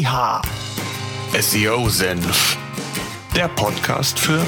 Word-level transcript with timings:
Yeehaw! 0.00 0.40
SEO 1.38 1.90
Senf. 1.90 2.56
Der 3.36 3.48
Podcast 3.48 4.18
für 4.18 4.40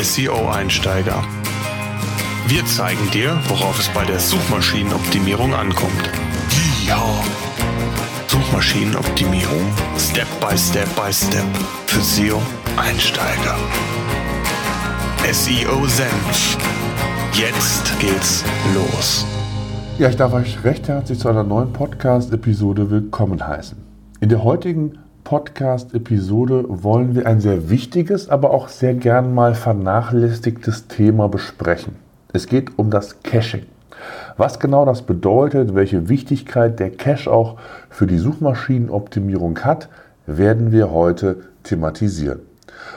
SEO-Einsteiger. 0.00 1.22
Wir 2.46 2.64
zeigen 2.64 3.10
dir, 3.10 3.38
worauf 3.48 3.78
es 3.78 3.88
bei 3.90 4.06
der 4.06 4.18
Suchmaschinenoptimierung 4.18 5.52
ankommt. 5.52 6.10
Yeehaw! 6.86 7.22
Suchmaschinenoptimierung 8.28 9.60
Step 9.98 10.26
by 10.40 10.56
Step 10.56 10.88
by 10.96 11.12
Step 11.12 11.44
für 11.86 12.00
SEO-Einsteiger. 12.00 13.56
SEO 15.30 15.86
Senf. 15.86 16.56
Jetzt 17.34 18.00
geht's 18.00 18.42
los. 18.74 19.26
Ja, 19.98 20.08
ich 20.08 20.16
darf 20.16 20.32
euch 20.32 20.64
recht 20.64 20.88
herzlich 20.88 21.18
zu 21.18 21.28
einer 21.28 21.44
neuen 21.44 21.74
Podcast-Episode 21.74 22.90
willkommen 22.90 23.46
heißen. 23.46 23.87
In 24.20 24.30
der 24.30 24.42
heutigen 24.42 24.98
Podcast-Episode 25.22 26.64
wollen 26.66 27.14
wir 27.14 27.24
ein 27.28 27.40
sehr 27.40 27.70
wichtiges, 27.70 28.28
aber 28.28 28.50
auch 28.50 28.66
sehr 28.66 28.94
gern 28.94 29.32
mal 29.32 29.54
vernachlässigtes 29.54 30.88
Thema 30.88 31.28
besprechen. 31.28 31.94
Es 32.32 32.48
geht 32.48 32.80
um 32.80 32.90
das 32.90 33.22
Caching. 33.22 33.66
Was 34.36 34.58
genau 34.58 34.84
das 34.84 35.02
bedeutet, 35.02 35.76
welche 35.76 36.08
Wichtigkeit 36.08 36.80
der 36.80 36.90
Cache 36.90 37.30
auch 37.30 37.58
für 37.90 38.08
die 38.08 38.18
Suchmaschinenoptimierung 38.18 39.60
hat, 39.60 39.88
werden 40.26 40.72
wir 40.72 40.90
heute 40.90 41.36
thematisieren. 41.62 42.40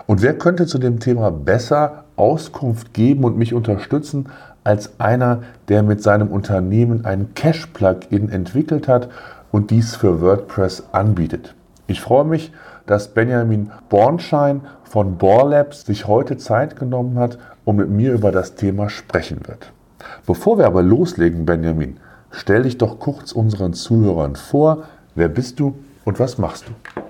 Und 0.08 0.24
wer 0.24 0.36
könnte 0.36 0.66
zu 0.66 0.80
dem 0.80 1.00
Thema 1.00 1.30
besser 1.30 2.06
Auskunft 2.16 2.96
geben 2.96 3.26
und 3.26 3.38
mich 3.38 3.54
unterstützen 3.54 4.26
als 4.64 5.00
einer, 5.00 5.44
der 5.68 5.84
mit 5.84 6.02
seinem 6.02 6.30
Unternehmen 6.30 7.06
ein 7.06 7.36
Cache-Plugin 7.36 8.30
entwickelt 8.30 8.88
hat 8.88 9.10
und 9.52 9.72
dies 9.72 9.96
für 9.96 10.22
WordPress 10.22 10.90
anbietet. 10.94 11.56
Ich 11.88 12.02
freue 12.02 12.26
mich, 12.26 12.52
dass 12.86 13.14
Benjamin 13.14 13.72
Bornschein 13.90 14.62
von 14.84 15.18
Borlabs 15.18 15.86
sich 15.86 16.08
heute 16.08 16.38
Zeit 16.38 16.78
genommen 16.78 17.20
hat 17.20 17.38
und 17.66 17.76
mit 17.76 17.90
mir 17.90 18.14
über 18.14 18.32
das 18.32 18.56
Thema 18.56 18.90
sprechen 18.90 19.48
wird. 19.48 19.72
Bevor 20.26 20.58
wir 20.58 20.66
aber 20.66 20.82
loslegen, 20.82 21.46
Benjamin, 21.46 21.98
stell 22.32 22.64
dich 22.64 22.78
doch 22.78 23.00
kurz 23.00 23.32
unseren 23.34 23.74
Zuhörern 23.74 24.36
vor. 24.36 24.84
Wer 25.16 25.28
bist 25.28 25.60
du 25.60 25.76
und 26.06 26.20
was 26.20 26.38
machst 26.38 26.68
du? 26.68 27.02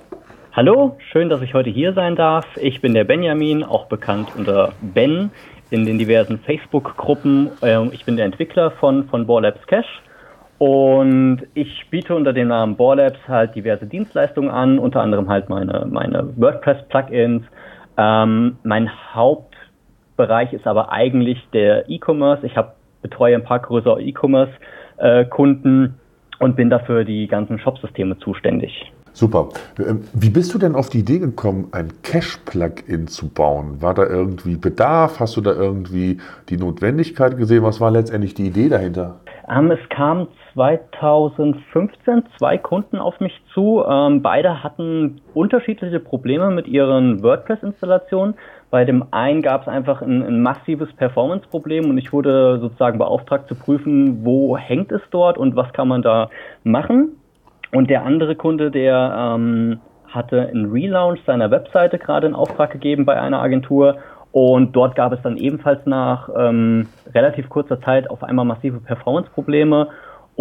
Hallo, 0.53 0.97
schön, 1.11 1.29
dass 1.29 1.41
ich 1.41 1.53
heute 1.53 1.69
hier 1.69 1.93
sein 1.93 2.15
darf. 2.15 2.45
Ich 2.57 2.81
bin 2.81 2.93
der 2.93 3.05
Benjamin, 3.05 3.63
auch 3.63 3.85
bekannt 3.85 4.29
unter 4.35 4.73
Ben 4.81 5.31
in 5.69 5.85
den 5.85 5.97
diversen 5.97 6.39
Facebook-Gruppen. 6.39 7.51
Ähm, 7.61 7.91
ich 7.93 8.03
bin 8.03 8.17
der 8.17 8.25
Entwickler 8.25 8.71
von, 8.71 9.07
von 9.07 9.25
Borlabs 9.25 9.65
Cache 9.67 9.87
und 10.61 11.41
ich 11.55 11.87
biete 11.89 12.13
unter 12.13 12.33
dem 12.33 12.49
Namen 12.49 12.75
Borlabs 12.75 13.17
halt 13.27 13.55
diverse 13.55 13.87
Dienstleistungen 13.87 14.51
an, 14.51 14.77
unter 14.77 15.01
anderem 15.01 15.27
halt 15.27 15.49
meine, 15.49 15.87
meine 15.89 16.37
WordPress-Plugins. 16.37 17.41
Ähm, 17.97 18.57
mein 18.61 18.87
Hauptbereich 19.11 20.53
ist 20.53 20.67
aber 20.67 20.91
eigentlich 20.91 21.39
der 21.51 21.89
E-Commerce. 21.89 22.45
Ich 22.45 22.55
hab, 22.57 22.75
betreue 23.01 23.33
ein 23.33 23.43
paar 23.43 23.57
größere 23.57 24.03
E-Commerce-Kunden 24.03 25.85
äh, 25.85 26.43
und 26.43 26.55
bin 26.55 26.69
dafür 26.69 27.05
die 27.05 27.25
ganzen 27.25 27.57
Shop-Systeme 27.57 28.19
zuständig. 28.19 28.93
Super. 29.13 29.49
Ähm, 29.79 30.03
wie 30.13 30.29
bist 30.29 30.53
du 30.53 30.59
denn 30.59 30.75
auf 30.75 30.89
die 30.89 30.99
Idee 30.99 31.17
gekommen, 31.17 31.69
ein 31.71 31.91
Cache-Plugin 32.03 33.07
zu 33.07 33.29
bauen? 33.29 33.81
War 33.81 33.95
da 33.95 34.05
irgendwie 34.05 34.57
Bedarf? 34.57 35.19
Hast 35.19 35.35
du 35.37 35.41
da 35.41 35.53
irgendwie 35.53 36.19
die 36.49 36.57
Notwendigkeit 36.57 37.35
gesehen? 37.35 37.63
Was 37.63 37.81
war 37.81 37.89
letztendlich 37.89 38.35
die 38.35 38.45
Idee 38.45 38.69
dahinter? 38.69 39.21
Ähm, 39.49 39.71
es 39.71 39.79
kamen 39.89 40.27
2015 40.53 42.23
zwei 42.37 42.57
Kunden 42.57 42.97
auf 42.97 43.19
mich 43.19 43.41
zu. 43.53 43.83
Ähm, 43.87 44.21
beide 44.21 44.63
hatten 44.63 45.21
unterschiedliche 45.33 45.99
Probleme 45.99 46.51
mit 46.51 46.67
ihren 46.67 47.23
WordPress-Installationen. 47.23 48.35
Bei 48.69 48.85
dem 48.85 49.05
einen 49.11 49.41
gab 49.41 49.63
es 49.63 49.67
einfach 49.67 50.01
ein, 50.01 50.23
ein 50.23 50.41
massives 50.41 50.91
Performance-Problem 50.93 51.89
und 51.89 51.97
ich 51.97 52.13
wurde 52.13 52.59
sozusagen 52.59 52.97
beauftragt 52.97 53.47
zu 53.47 53.55
prüfen, 53.55 54.25
wo 54.25 54.57
hängt 54.57 54.91
es 54.91 55.01
dort 55.11 55.37
und 55.37 55.55
was 55.55 55.71
kann 55.73 55.87
man 55.87 56.01
da 56.01 56.29
machen. 56.63 57.17
Und 57.73 57.89
der 57.89 58.03
andere 58.03 58.35
Kunde, 58.35 58.71
der 58.71 59.35
ähm, 59.35 59.79
hatte 60.07 60.47
einen 60.47 60.71
Relaunch 60.71 61.21
seiner 61.25 61.51
Webseite 61.51 61.97
gerade 61.97 62.27
in 62.27 62.35
Auftrag 62.35 62.71
gegeben 62.71 63.05
bei 63.05 63.19
einer 63.19 63.41
Agentur 63.41 63.97
und 64.31 64.73
dort 64.75 64.95
gab 64.95 65.11
es 65.11 65.21
dann 65.21 65.37
ebenfalls 65.37 65.85
nach 65.85 66.29
ähm, 66.35 66.87
relativ 67.13 67.49
kurzer 67.49 67.81
Zeit 67.81 68.09
auf 68.09 68.23
einmal 68.23 68.45
massive 68.45 68.79
Performance-Probleme 68.79 69.89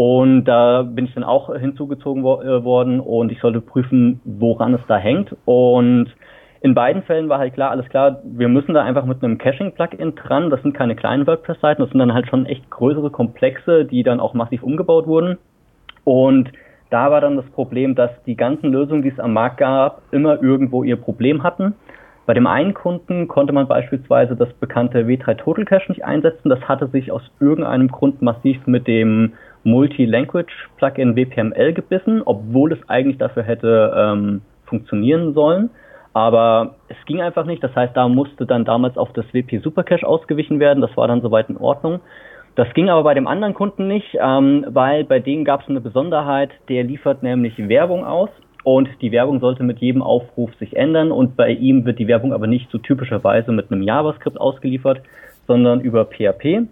und 0.01 0.47
da 0.47 0.81
bin 0.81 1.05
ich 1.05 1.13
dann 1.13 1.25
auch 1.25 1.55
hinzugezogen 1.55 2.23
wo 2.23 2.41
äh, 2.41 2.65
worden 2.65 3.01
und 3.01 3.31
ich 3.31 3.39
sollte 3.41 3.61
prüfen, 3.61 4.23
woran 4.25 4.73
es 4.73 4.81
da 4.89 4.97
hängt 4.97 5.37
und 5.45 6.09
in 6.63 6.75
beiden 6.75 7.03
Fällen 7.03 7.29
war 7.29 7.39
halt 7.39 7.53
klar, 7.53 7.71
alles 7.71 7.87
klar, 7.91 8.23
wir 8.25 8.49
müssen 8.49 8.73
da 8.73 8.83
einfach 8.83 9.05
mit 9.05 9.23
einem 9.23 9.37
Caching-Plugin 9.37 10.15
dran. 10.15 10.49
Das 10.49 10.63
sind 10.63 10.75
keine 10.75 10.97
kleinen 10.97 11.27
WordPress-Seiten, 11.27 11.83
das 11.83 11.91
sind 11.91 11.99
dann 11.99 12.15
halt 12.15 12.29
schon 12.29 12.47
echt 12.47 12.71
größere 12.71 13.11
Komplexe, 13.11 13.85
die 13.85 14.03
dann 14.03 14.21
auch 14.21 14.33
massiv 14.33 14.63
umgebaut 14.63 15.07
wurden. 15.07 15.37
Und 16.05 16.51
da 16.89 17.11
war 17.11 17.21
dann 17.21 17.37
das 17.37 17.47
Problem, 17.51 17.95
dass 17.95 18.11
die 18.25 18.37
ganzen 18.37 18.73
Lösungen, 18.73 19.03
die 19.03 19.11
es 19.11 19.21
am 19.21 19.35
Markt 19.35 19.59
gab, 19.59 20.03
immer 20.13 20.43
irgendwo 20.43 20.83
ihr 20.83 20.97
Problem 20.97 21.43
hatten. 21.43 21.75
Bei 22.31 22.35
dem 22.35 22.47
einen 22.47 22.75
Kunden 22.75 23.27
konnte 23.27 23.53
man 23.53 23.67
beispielsweise 23.67 24.37
das 24.37 24.53
bekannte 24.53 25.01
W3 25.01 25.37
Total 25.37 25.65
Cache 25.65 25.89
nicht 25.89 26.05
einsetzen. 26.05 26.49
Das 26.49 26.61
hatte 26.61 26.87
sich 26.87 27.11
aus 27.11 27.23
irgendeinem 27.41 27.89
Grund 27.89 28.23
massiv 28.23 28.69
mit 28.69 28.87
dem 28.87 29.33
Multi-Language 29.65 30.69
Plugin 30.77 31.17
WPML 31.17 31.73
gebissen, 31.73 32.23
obwohl 32.25 32.73
es 32.73 32.89
eigentlich 32.89 33.19
dafür 33.19 33.43
hätte 33.43 33.93
ähm, 33.97 34.43
funktionieren 34.65 35.35
sollen. 35.35 35.71
Aber 36.13 36.77
es 36.87 37.05
ging 37.07 37.21
einfach 37.21 37.47
nicht. 37.47 37.65
Das 37.65 37.75
heißt, 37.75 37.97
da 37.97 38.07
musste 38.07 38.47
dann 38.47 38.65
damals 38.65 38.97
auf 38.97 39.13
das 39.13 39.25
WP 39.35 39.59
Supercache 39.61 40.07
ausgewichen 40.07 40.61
werden. 40.61 40.83
Das 40.83 40.97
war 40.97 41.09
dann 41.09 41.23
soweit 41.23 41.51
in 41.51 41.57
Ordnung. 41.57 41.99
Das 42.55 42.73
ging 42.75 42.91
aber 42.91 43.03
bei 43.03 43.15
dem 43.15 43.27
anderen 43.27 43.55
Kunden 43.55 43.89
nicht, 43.89 44.17
ähm, 44.21 44.65
weil 44.69 45.03
bei 45.03 45.19
denen 45.19 45.45
gab 45.45 45.63
es 45.63 45.69
eine 45.69 45.81
Besonderheit, 45.81 46.51
der 46.69 46.85
liefert 46.85 47.25
nämlich 47.25 47.59
Werbung 47.59 48.05
aus 48.05 48.31
und 48.63 48.89
die 49.01 49.13
Werbung 49.13 49.41
sollte 49.41 49.63
mit 49.63 49.79
jedem 49.79 50.03
Aufruf 50.03 50.55
sich 50.57 50.77
ändern 50.77 51.13
und 51.13 51.37
bei 51.37 51.51
ihm 51.51 51.85
wird 51.85 51.99
die 51.99 52.09
Werbung 52.09 52.33
aber 52.33 52.47
nicht 52.47 52.71
so 52.71 52.79
typischerweise 52.79 53.53
mit 53.53 53.71
einem 53.71 53.83
JavaScript 53.83 54.39
ausgeliefert, 54.39 55.01
sondern 55.47 55.81
über 55.81 56.05
PHP. 56.05 56.67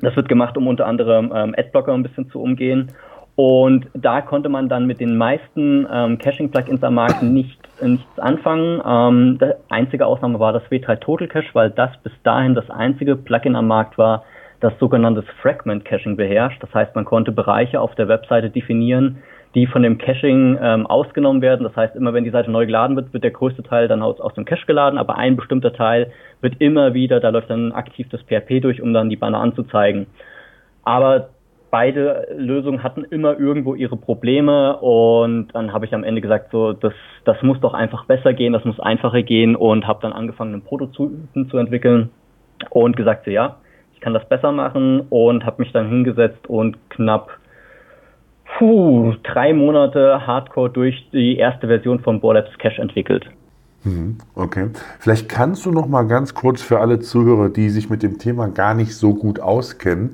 Das 0.00 0.16
wird 0.16 0.28
gemacht, 0.28 0.56
um 0.56 0.66
unter 0.66 0.86
anderem 0.86 1.32
ähm, 1.34 1.54
Adblocker 1.56 1.92
ein 1.92 2.02
bisschen 2.02 2.30
zu 2.30 2.40
umgehen. 2.40 2.92
Und 3.36 3.86
da 3.94 4.20
konnte 4.20 4.48
man 4.48 4.68
dann 4.68 4.86
mit 4.86 4.98
den 4.98 5.16
meisten 5.16 5.86
ähm, 5.92 6.18
Caching-Plugins 6.18 6.82
am 6.82 6.94
Markt 6.94 7.22
nicht, 7.22 7.60
nichts 7.80 8.18
anfangen. 8.18 8.82
Ähm, 8.84 9.38
die 9.40 9.52
einzige 9.68 10.06
Ausnahme 10.06 10.40
war 10.40 10.52
das 10.52 10.64
W3 10.64 10.98
Total 10.98 11.28
Cache, 11.28 11.50
weil 11.52 11.70
das 11.70 11.90
bis 12.02 12.12
dahin 12.24 12.56
das 12.56 12.68
einzige 12.68 13.14
Plugin 13.14 13.54
am 13.54 13.68
Markt 13.68 13.96
war, 13.96 14.24
das 14.58 14.72
sogenannte 14.80 15.22
Fragment 15.40 15.84
Caching 15.84 16.16
beherrscht. 16.16 16.60
Das 16.62 16.74
heißt, 16.74 16.96
man 16.96 17.04
konnte 17.04 17.30
Bereiche 17.30 17.80
auf 17.80 17.94
der 17.94 18.08
Webseite 18.08 18.50
definieren, 18.50 19.22
die 19.54 19.66
von 19.66 19.82
dem 19.82 19.98
Caching 19.98 20.58
ähm, 20.60 20.86
ausgenommen 20.86 21.42
werden. 21.42 21.64
Das 21.64 21.74
heißt, 21.74 21.96
immer 21.96 22.12
wenn 22.12 22.24
die 22.24 22.30
Seite 22.30 22.50
neu 22.50 22.66
geladen 22.66 22.96
wird, 22.96 23.12
wird 23.12 23.24
der 23.24 23.30
größte 23.30 23.62
Teil 23.62 23.88
dann 23.88 24.02
aus, 24.02 24.20
aus 24.20 24.34
dem 24.34 24.44
Cache 24.44 24.66
geladen, 24.66 24.98
aber 24.98 25.16
ein 25.16 25.36
bestimmter 25.36 25.72
Teil 25.72 26.12
wird 26.40 26.60
immer 26.60 26.94
wieder, 26.94 27.20
da 27.20 27.30
läuft 27.30 27.50
dann 27.50 27.72
aktiv 27.72 28.08
das 28.10 28.20
PHP 28.22 28.60
durch, 28.60 28.82
um 28.82 28.92
dann 28.92 29.08
die 29.08 29.16
Banner 29.16 29.40
anzuzeigen. 29.40 30.06
Aber 30.84 31.30
beide 31.70 32.28
Lösungen 32.36 32.82
hatten 32.82 33.04
immer 33.04 33.38
irgendwo 33.38 33.74
ihre 33.74 33.96
Probleme 33.96 34.76
und 34.78 35.48
dann 35.54 35.72
habe 35.72 35.86
ich 35.86 35.94
am 35.94 36.04
Ende 36.04 36.20
gesagt, 36.20 36.50
so 36.50 36.72
das, 36.72 36.94
das 37.24 37.42
muss 37.42 37.60
doch 37.60 37.74
einfach 37.74 38.04
besser 38.06 38.32
gehen, 38.32 38.52
das 38.52 38.64
muss 38.64 38.80
einfacher 38.80 39.22
gehen 39.22 39.56
und 39.56 39.86
habe 39.86 40.00
dann 40.02 40.12
angefangen, 40.12 40.54
einen 40.54 40.62
Prototypen 40.62 41.48
zu 41.50 41.58
entwickeln 41.58 42.10
und 42.70 42.96
gesagt, 42.96 43.24
so 43.24 43.30
ja, 43.30 43.56
ich 43.94 44.00
kann 44.00 44.14
das 44.14 44.26
besser 44.28 44.52
machen 44.52 45.00
und 45.10 45.44
habe 45.44 45.62
mich 45.62 45.72
dann 45.72 45.88
hingesetzt 45.88 46.48
und 46.48 46.78
knapp 46.90 47.38
puh, 48.58 49.14
drei 49.22 49.52
Monate 49.52 50.26
Hardcore 50.26 50.70
durch 50.70 51.08
die 51.12 51.36
erste 51.36 51.68
Version 51.68 52.00
von 52.00 52.20
Borlabs 52.20 52.50
Cache 52.58 52.82
entwickelt. 52.82 53.24
Mhm, 53.84 54.18
okay. 54.34 54.70
Vielleicht 54.98 55.28
kannst 55.28 55.64
du 55.64 55.70
noch 55.70 55.86
mal 55.86 56.02
ganz 56.02 56.34
kurz 56.34 56.60
für 56.60 56.80
alle 56.80 56.98
Zuhörer, 56.98 57.48
die 57.48 57.70
sich 57.70 57.88
mit 57.88 58.02
dem 58.02 58.18
Thema 58.18 58.48
gar 58.48 58.74
nicht 58.74 58.96
so 58.96 59.14
gut 59.14 59.38
auskennen, 59.38 60.10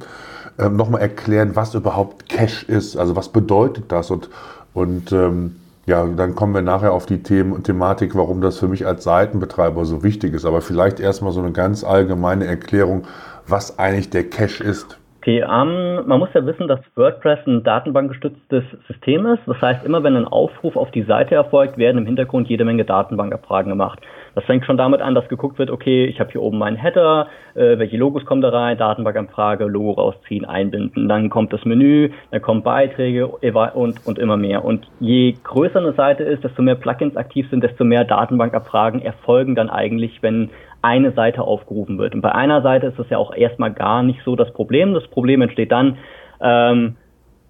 ähm, 0.59 0.77
noch 0.77 0.91
mal 0.91 0.99
erklären, 0.99 1.57
was 1.57 1.75
überhaupt 1.75 2.29
Cache 2.29 2.67
ist. 2.67 2.97
Also 2.97 3.17
was 3.17 3.31
bedeutet 3.31 3.87
das? 3.89 4.11
Und, 4.11 4.29
und 4.75 5.11
ähm, 5.13 5.57
ja, 5.87 6.07
dann 6.07 6.35
kommen 6.35 6.55
wir 6.55 6.63
nachher 6.63 6.93
auf 6.93 7.07
die 7.07 7.23
Themen, 7.23 7.63
Thematik, 7.63 8.15
warum 8.15 8.43
das 8.43 8.59
für 8.59 8.69
mich 8.69 8.87
als 8.87 9.05
Seitenbetreiber 9.05 9.87
so 9.87 10.03
wichtig 10.03 10.35
ist. 10.35 10.45
Aber 10.45 10.61
vielleicht 10.61 11.01
erstmal 11.01 11.33
so 11.33 11.41
eine 11.41 11.53
ganz 11.53 11.83
allgemeine 11.83 12.45
Erklärung, 12.45 13.07
was 13.47 13.79
eigentlich 13.79 14.11
der 14.11 14.29
Cache 14.29 14.63
ist. 14.63 14.99
Okay, 15.25 15.39
ähm, 15.39 16.07
man 16.07 16.19
muss 16.19 16.29
ja 16.35 16.45
wissen, 16.45 16.69
dass 16.69 16.81
WordPress 16.97 17.47
ein 17.47 17.65
datenbankgestütztes 17.65 18.63
System 18.87 19.25
ist. 19.25 19.41
Das 19.47 19.59
heißt, 19.59 19.87
immer 19.87 20.03
wenn 20.03 20.17
ein 20.17 20.27
Aufruf 20.27 20.77
auf 20.77 20.91
die 20.91 21.05
Seite 21.05 21.35
erfolgt, 21.35 21.79
werden 21.79 21.97
im 21.97 22.05
Hintergrund 22.05 22.47
jede 22.51 22.67
Menge 22.67 22.85
Datenbankabfragen 22.85 23.71
gemacht. 23.71 24.01
Das 24.35 24.45
fängt 24.45 24.67
schon 24.67 24.77
damit 24.77 25.01
an, 25.01 25.15
dass 25.15 25.27
geguckt 25.29 25.59
wird, 25.59 25.71
okay, 25.71 26.05
ich 26.05 26.21
habe 26.21 26.31
hier 26.31 26.43
oben 26.43 26.59
meinen 26.59 26.77
Header, 26.77 27.29
äh, 27.55 27.79
welche 27.79 27.97
Logos 27.97 28.27
kommen 28.27 28.43
da 28.43 28.51
rein, 28.51 28.77
Datenbankanfrage, 28.77 29.65
Logo 29.65 29.93
rausziehen, 29.93 30.45
einbinden. 30.45 31.09
Dann 31.09 31.31
kommt 31.31 31.55
das 31.55 31.65
Menü, 31.65 32.11
dann 32.31 32.43
kommen 32.43 32.63
Beiträge 32.63 33.27
und, 33.27 34.07
und 34.07 34.19
immer 34.19 34.37
mehr. 34.37 34.63
Und 34.63 34.87
je 35.01 35.37
größer 35.43 35.79
eine 35.79 35.95
Seite 35.95 36.25
ist, 36.25 36.45
desto 36.45 36.61
mehr 36.61 36.75
Plugins 36.75 37.17
aktiv 37.17 37.49
sind, 37.49 37.65
desto 37.65 37.85
mehr 37.85 38.05
Datenbankabfragen 38.05 39.01
erfolgen 39.01 39.55
dann 39.55 39.71
eigentlich, 39.71 40.23
wenn 40.23 40.51
eine 40.85 41.13
Seite 41.13 41.43
aufgerufen 41.43 41.99
wird. 41.99 42.15
Und 42.15 42.21
bei 42.21 42.33
einer 42.33 42.63
Seite 42.63 42.89
ist 42.89 42.99
das 42.99 43.09
ja 43.09 43.19
auch 43.19 43.35
erstmal 43.35 43.73
gar 43.73 44.03
nicht 44.03 44.21
so 44.25 44.37
das 44.37 44.53
Problem. 44.53 44.95
Das 44.95 45.07
Problem 45.09 45.41
entsteht 45.41 45.73
dann, 45.73 45.97
ähm, 46.41 46.97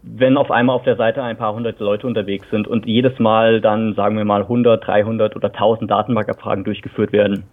wenn 0.03 0.37
auf 0.37 0.51
einmal 0.51 0.77
auf 0.77 0.85
der 0.85 0.97
Seite 0.97 1.23
ein 1.23 1.37
paar 1.37 1.55
hundert 1.55 1.81
Leute 1.81 2.07
unterwegs 2.07 2.49
sind 2.51 2.69
und 2.69 2.87
jedes 2.87 3.19
Mal 3.19 3.61
dann, 3.61 3.95
sagen 3.95 4.17
wir 4.17 4.25
mal, 4.25 4.43
100, 4.43 4.87
300 4.87 5.35
oder 5.35 5.49
1000 5.49 5.91
Datenbankabfragen 5.91 6.65
durchgeführt 6.65 7.13
werden. 7.13 7.45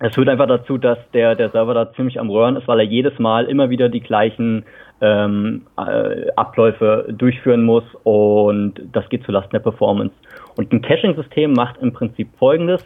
Es 0.00 0.14
führt 0.14 0.28
einfach 0.28 0.46
dazu, 0.46 0.78
dass 0.78 0.98
der, 1.12 1.34
der 1.34 1.50
Server 1.50 1.74
da 1.74 1.92
ziemlich 1.92 2.18
am 2.20 2.30
Röhren 2.30 2.56
ist, 2.56 2.68
weil 2.68 2.80
er 2.80 2.86
jedes 2.86 3.18
Mal 3.18 3.46
immer 3.46 3.68
wieder 3.68 3.88
die 3.88 4.00
gleichen 4.00 4.64
ähm, 5.00 5.62
äh, 5.76 6.30
Abläufe 6.36 7.06
durchführen 7.10 7.64
muss 7.64 7.84
und 8.04 8.80
das 8.92 9.08
geht 9.08 9.24
zulasten 9.24 9.52
der 9.52 9.60
Performance. 9.60 10.14
Und 10.56 10.72
ein 10.72 10.82
Caching-System 10.82 11.52
macht 11.52 11.78
im 11.80 11.92
Prinzip 11.92 12.28
Folgendes 12.38 12.82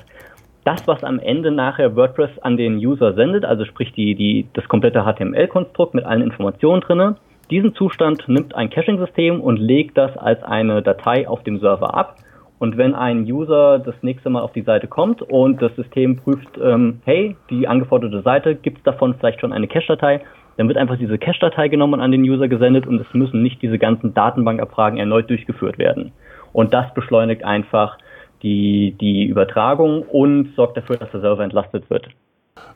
das, 0.64 0.86
was 0.86 1.02
am 1.02 1.18
Ende 1.18 1.50
nachher 1.50 1.96
WordPress 1.96 2.38
an 2.40 2.56
den 2.56 2.76
User 2.76 3.14
sendet, 3.14 3.44
also 3.44 3.64
sprich 3.64 3.92
die, 3.92 4.14
die, 4.14 4.46
das 4.52 4.68
komplette 4.68 5.04
HTML-Konstrukt 5.04 5.94
mit 5.94 6.04
allen 6.04 6.22
Informationen 6.22 6.80
drinne, 6.80 7.16
diesen 7.50 7.74
Zustand 7.74 8.28
nimmt 8.28 8.54
ein 8.54 8.70
Caching-System 8.70 9.40
und 9.40 9.58
legt 9.58 9.98
das 9.98 10.16
als 10.16 10.42
eine 10.42 10.80
Datei 10.82 11.28
auf 11.28 11.42
dem 11.42 11.58
Server 11.58 11.94
ab. 11.94 12.16
Und 12.58 12.76
wenn 12.76 12.94
ein 12.94 13.24
User 13.24 13.80
das 13.80 13.96
nächste 14.02 14.30
Mal 14.30 14.40
auf 14.40 14.52
die 14.52 14.62
Seite 14.62 14.86
kommt 14.86 15.20
und 15.20 15.60
das 15.60 15.74
System 15.74 16.16
prüft, 16.16 16.58
ähm, 16.62 17.00
hey, 17.04 17.36
die 17.50 17.66
angeforderte 17.66 18.22
Seite, 18.22 18.54
gibt 18.54 18.78
es 18.78 18.84
davon 18.84 19.14
vielleicht 19.14 19.40
schon 19.40 19.52
eine 19.52 19.66
Cache-Datei, 19.66 20.20
dann 20.56 20.68
wird 20.68 20.78
einfach 20.78 20.96
diese 20.96 21.18
Cache-Datei 21.18 21.68
genommen 21.68 21.94
und 21.94 22.00
an 22.00 22.12
den 22.12 22.22
User 22.22 22.46
gesendet 22.46 22.86
und 22.86 23.00
es 23.00 23.12
müssen 23.14 23.42
nicht 23.42 23.60
diese 23.62 23.78
ganzen 23.78 24.14
Datenbankabfragen 24.14 24.98
erneut 24.98 25.28
durchgeführt 25.28 25.76
werden. 25.78 26.12
Und 26.52 26.72
das 26.72 26.94
beschleunigt 26.94 27.44
einfach 27.44 27.98
die, 28.42 28.96
die 29.00 29.26
Übertragung 29.26 30.02
und 30.02 30.54
sorgt 30.56 30.76
dafür, 30.76 30.96
dass 30.96 31.10
der 31.10 31.20
Server 31.20 31.42
entlastet 31.42 31.88
wird. 31.90 32.08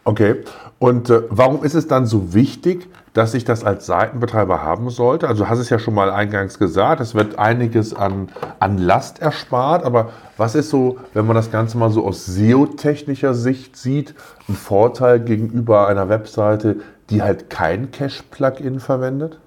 Okay, 0.04 0.36
und 0.78 1.10
äh, 1.10 1.22
warum 1.30 1.64
ist 1.64 1.74
es 1.74 1.88
dann 1.88 2.06
so 2.06 2.32
wichtig, 2.32 2.86
dass 3.12 3.34
ich 3.34 3.44
das 3.44 3.64
als 3.64 3.86
Seitenbetreiber 3.86 4.62
haben 4.62 4.88
sollte? 4.88 5.26
Also 5.26 5.44
du 5.44 5.50
hast 5.50 5.58
es 5.58 5.68
ja 5.68 5.80
schon 5.80 5.94
mal 5.94 6.10
eingangs 6.10 6.58
gesagt, 6.58 7.00
es 7.00 7.14
wird 7.14 7.38
einiges 7.38 7.92
an, 7.92 8.28
an 8.60 8.78
Last 8.78 9.20
erspart, 9.20 9.84
aber 9.84 10.10
was 10.36 10.54
ist 10.54 10.70
so, 10.70 10.98
wenn 11.12 11.26
man 11.26 11.34
das 11.34 11.50
Ganze 11.50 11.76
mal 11.76 11.90
so 11.90 12.06
aus 12.06 12.24
SEO-technischer 12.24 13.34
Sicht 13.34 13.76
sieht, 13.76 14.14
ein 14.48 14.54
Vorteil 14.54 15.18
gegenüber 15.18 15.88
einer 15.88 16.08
Webseite, 16.08 16.76
die 17.10 17.22
halt 17.22 17.50
kein 17.50 17.90
Cache-Plugin 17.90 18.78
verwendet? 18.78 19.40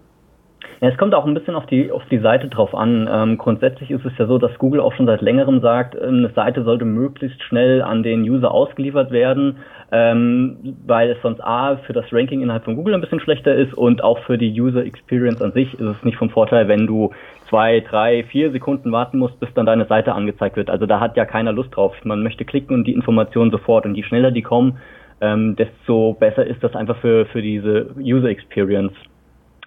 Ja, 0.81 0.88
es 0.88 0.98
kommt 0.98 1.14
auch 1.14 1.26
ein 1.26 1.34
bisschen 1.34 1.56
auf 1.56 1.66
die, 1.66 1.92
auf 1.92 2.04
die 2.10 2.20
Seite 2.20 2.48
drauf 2.48 2.74
an. 2.74 3.10
Ähm, 3.12 3.38
grundsätzlich 3.38 3.92
ist 3.92 4.06
es 4.06 4.18
ja 4.18 4.28
so, 4.28 4.38
dass 4.38 4.58
Google 4.60 4.80
auch 4.80 4.94
schon 4.94 5.08
seit 5.08 5.22
längerem 5.22 5.60
sagt, 5.60 6.02
eine 6.02 6.30
Seite 6.30 6.64
sollte 6.64 6.86
möglichst 6.86 7.44
schnell 7.44 7.81
an 7.81 8.02
den 8.02 8.22
User 8.22 8.50
ausgeliefert 8.50 9.12
werden, 9.12 9.58
ähm, 9.92 10.78
weil 10.86 11.10
es 11.10 11.22
sonst 11.22 11.42
A 11.42 11.76
für 11.86 11.92
das 11.92 12.06
Ranking 12.14 12.42
innerhalb 12.42 12.64
von 12.64 12.78
Google 12.78 12.94
ein 12.94 13.02
bisschen 13.02 13.20
schlechter 13.20 13.54
ist 13.54 13.74
und 13.74 14.02
auch 14.06 14.20
für 14.20 14.38
die 14.38 14.50
User 14.62 14.86
Experience 14.86 15.42
an 15.42 15.52
sich 15.52 15.74
ist 15.74 15.81
es 15.81 16.04
nicht 16.06 16.18
vom 16.18 16.30
Vorteil, 16.30 16.70
wenn 16.70 16.88
du 16.88 17.12
zwei, 17.50 17.82
drei, 17.82 18.24
vier 18.24 18.52
Sekunden 18.52 18.94
warten 18.94 19.20
musst, 19.20 19.38
bis 19.42 19.54
dann 19.56 19.66
deine 19.66 19.86
Seite 19.86 20.14
angezeigt 20.14 20.56
wird. 20.56 20.70
Also 20.70 20.86
da 20.86 21.02
hat 21.02 21.18
ja 21.18 21.25
keiner 21.25 21.52
Lust 21.52 21.75
drauf. 21.75 21.94
Man 22.06 22.24
möchte 22.24 22.46
klicken 22.46 22.74
und 22.74 22.86
die 22.86 22.94
Informationen 22.94 23.52
sofort 23.52 23.86
und 23.86 23.96
je 23.96 24.04
schneller 24.04 24.32
die 24.32 24.44
kommen, 24.44 24.78
ähm, 25.20 25.58
desto 25.58 26.14
besser 26.14 26.46
ist 26.46 26.64
das 26.64 26.74
einfach 26.74 26.96
für, 27.00 27.25
für 27.25 27.42
diese 27.42 27.88
User 28.00 28.30
Experience. 28.30 28.94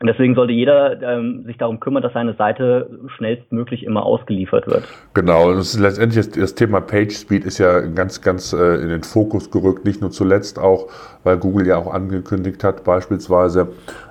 Und 0.02 0.08
deswegen 0.08 0.34
sollte 0.34 0.52
jeder 0.52 1.00
ähm, 1.00 1.44
sich 1.46 1.56
darum 1.58 1.78
kümmern, 1.78 2.02
dass 2.02 2.12
seine 2.12 2.34
Seite 2.34 2.90
schnellstmöglich 3.16 3.84
immer 3.84 4.04
ausgeliefert 4.04 4.66
wird. 4.66 4.82
Genau, 5.14 5.54
das 5.54 5.74
ist 5.74 5.78
letztendlich 5.78 6.26
das, 6.26 6.36
das 6.36 6.56
Thema 6.56 6.80
Page 6.80 7.14
Speed 7.14 7.44
ist 7.44 7.58
ja 7.58 7.78
ganz, 7.78 8.20
ganz 8.20 8.52
äh, 8.52 8.82
in 8.82 8.88
den 8.88 9.04
Fokus 9.04 9.52
gerückt, 9.52 9.84
nicht 9.84 10.00
nur 10.00 10.10
zuletzt 10.10 10.58
auch, 10.58 10.88
weil 11.22 11.36
Google 11.36 11.68
ja 11.68 11.76
auch 11.76 11.94
angekündigt 11.94 12.64
hat, 12.64 12.82
beispielsweise 12.82 13.68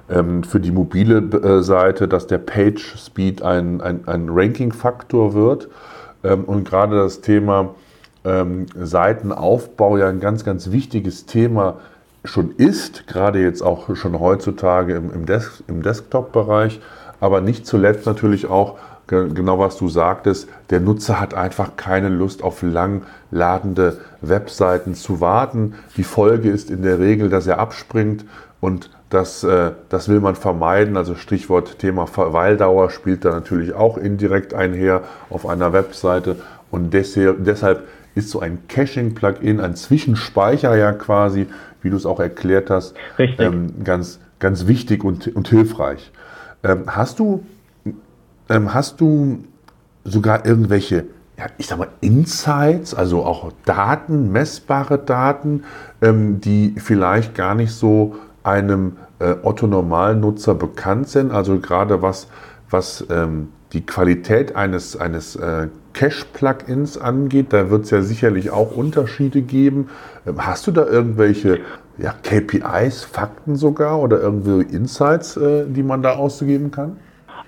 ähm, 0.09 0.43
für 0.43 0.61
die 0.61 0.71
mobile 0.71 1.17
äh, 1.17 1.61
Seite, 1.61 2.07
dass 2.07 2.25
der 2.25 2.37
Page 2.37 2.95
Speed 2.97 3.41
ein, 3.41 3.81
ein, 3.81 4.07
ein 4.07 4.29
Ranking-Faktor 4.29 5.33
wird. 5.33 5.67
Ähm, 6.23 6.45
und 6.45 6.63
gerade 6.63 6.95
das 6.95 7.19
Thema 7.19 7.75
ähm, 8.23 8.65
Seitenaufbau 8.75 9.97
ja 9.97 10.07
ein 10.07 10.21
ganz, 10.21 10.45
ganz 10.45 10.71
wichtiges 10.71 11.25
Thema 11.25 11.81
schon 12.23 12.51
ist, 12.57 13.07
gerade 13.07 13.39
jetzt 13.41 13.61
auch 13.61 13.95
schon 13.95 14.19
heutzutage 14.19 14.95
im, 14.95 15.11
im, 15.11 15.25
Des 15.25 15.63
im 15.67 15.81
Desktop-Bereich, 15.81 16.79
aber 17.19 17.41
nicht 17.41 17.65
zuletzt 17.65 18.05
natürlich 18.05 18.47
auch 18.47 18.77
genau 19.11 19.59
was 19.59 19.77
du 19.77 19.89
sagtest, 19.89 20.47
der 20.69 20.79
Nutzer 20.79 21.19
hat 21.19 21.33
einfach 21.33 21.75
keine 21.75 22.09
Lust 22.09 22.43
auf 22.43 22.61
lang 22.61 23.03
ladende 23.29 23.97
Webseiten 24.21 24.95
zu 24.95 25.19
warten. 25.19 25.75
Die 25.97 26.03
Folge 26.03 26.49
ist 26.49 26.71
in 26.71 26.81
der 26.81 26.99
Regel, 26.99 27.29
dass 27.29 27.47
er 27.47 27.59
abspringt 27.59 28.25
und 28.61 28.89
das, 29.09 29.43
äh, 29.43 29.71
das 29.89 30.07
will 30.07 30.21
man 30.21 30.35
vermeiden. 30.35 30.95
Also 30.95 31.15
Stichwort 31.15 31.79
Thema 31.79 32.07
Verweildauer 32.07 32.89
spielt 32.89 33.25
da 33.25 33.31
natürlich 33.31 33.73
auch 33.73 33.97
indirekt 33.97 34.53
einher 34.53 35.01
auf 35.29 35.45
einer 35.45 35.73
Webseite 35.73 36.37
und 36.69 36.93
deshalb 36.93 37.83
ist 38.15 38.29
so 38.29 38.39
ein 38.39 38.59
Caching-Plugin, 38.67 39.59
ein 39.59 39.75
Zwischenspeicher 39.75 40.75
ja 40.75 40.91
quasi, 40.93 41.47
wie 41.81 41.89
du 41.89 41.97
es 41.97 42.05
auch 42.05 42.19
erklärt 42.19 42.69
hast, 42.69 42.95
ähm, 43.17 43.83
ganz, 43.83 44.19
ganz 44.39 44.67
wichtig 44.67 45.03
und, 45.03 45.33
und 45.35 45.47
hilfreich. 45.47 46.11
Ähm, 46.63 46.83
hast 46.87 47.19
du, 47.19 47.43
ähm, 48.49 48.73
hast 48.73 49.01
du 49.01 49.43
sogar 50.03 50.45
irgendwelche, 50.45 51.05
ja, 51.37 51.45
ich 51.57 51.67
sag 51.67 51.79
mal, 51.79 51.89
Insights, 52.01 52.93
also 52.93 53.23
auch 53.23 53.51
Daten, 53.65 54.31
messbare 54.31 54.97
Daten, 54.99 55.63
ähm, 56.01 56.41
die 56.41 56.75
vielleicht 56.77 57.35
gar 57.35 57.55
nicht 57.55 57.71
so 57.71 58.15
einem 58.43 58.97
äh, 59.19 59.35
Otto-Normalnutzer 59.41 60.55
bekannt 60.55 61.09
sind? 61.09 61.31
Also 61.31 61.59
gerade 61.59 62.01
was, 62.01 62.27
was 62.69 63.05
ähm, 63.09 63.49
die 63.73 63.85
Qualität 63.85 64.55
eines, 64.55 64.97
eines 64.97 65.35
äh, 65.35 65.67
Cache-Plugins 65.93 66.97
angeht, 66.97 67.47
da 67.53 67.69
wird 67.69 67.83
es 67.83 67.91
ja 67.91 68.01
sicherlich 68.01 68.51
auch 68.51 68.75
Unterschiede 68.75 69.41
geben. 69.41 69.89
Ähm, 70.25 70.45
hast 70.45 70.67
du 70.67 70.71
da 70.71 70.85
irgendwelche 70.85 71.59
ja, 71.97 72.13
KPIs, 72.23 73.03
Fakten 73.05 73.55
sogar 73.55 74.01
oder 74.01 74.19
irgendwie 74.21 74.61
Insights, 74.75 75.37
äh, 75.37 75.65
die 75.67 75.83
man 75.83 76.01
da 76.01 76.13
auszugeben 76.13 76.71
kann? 76.71 76.97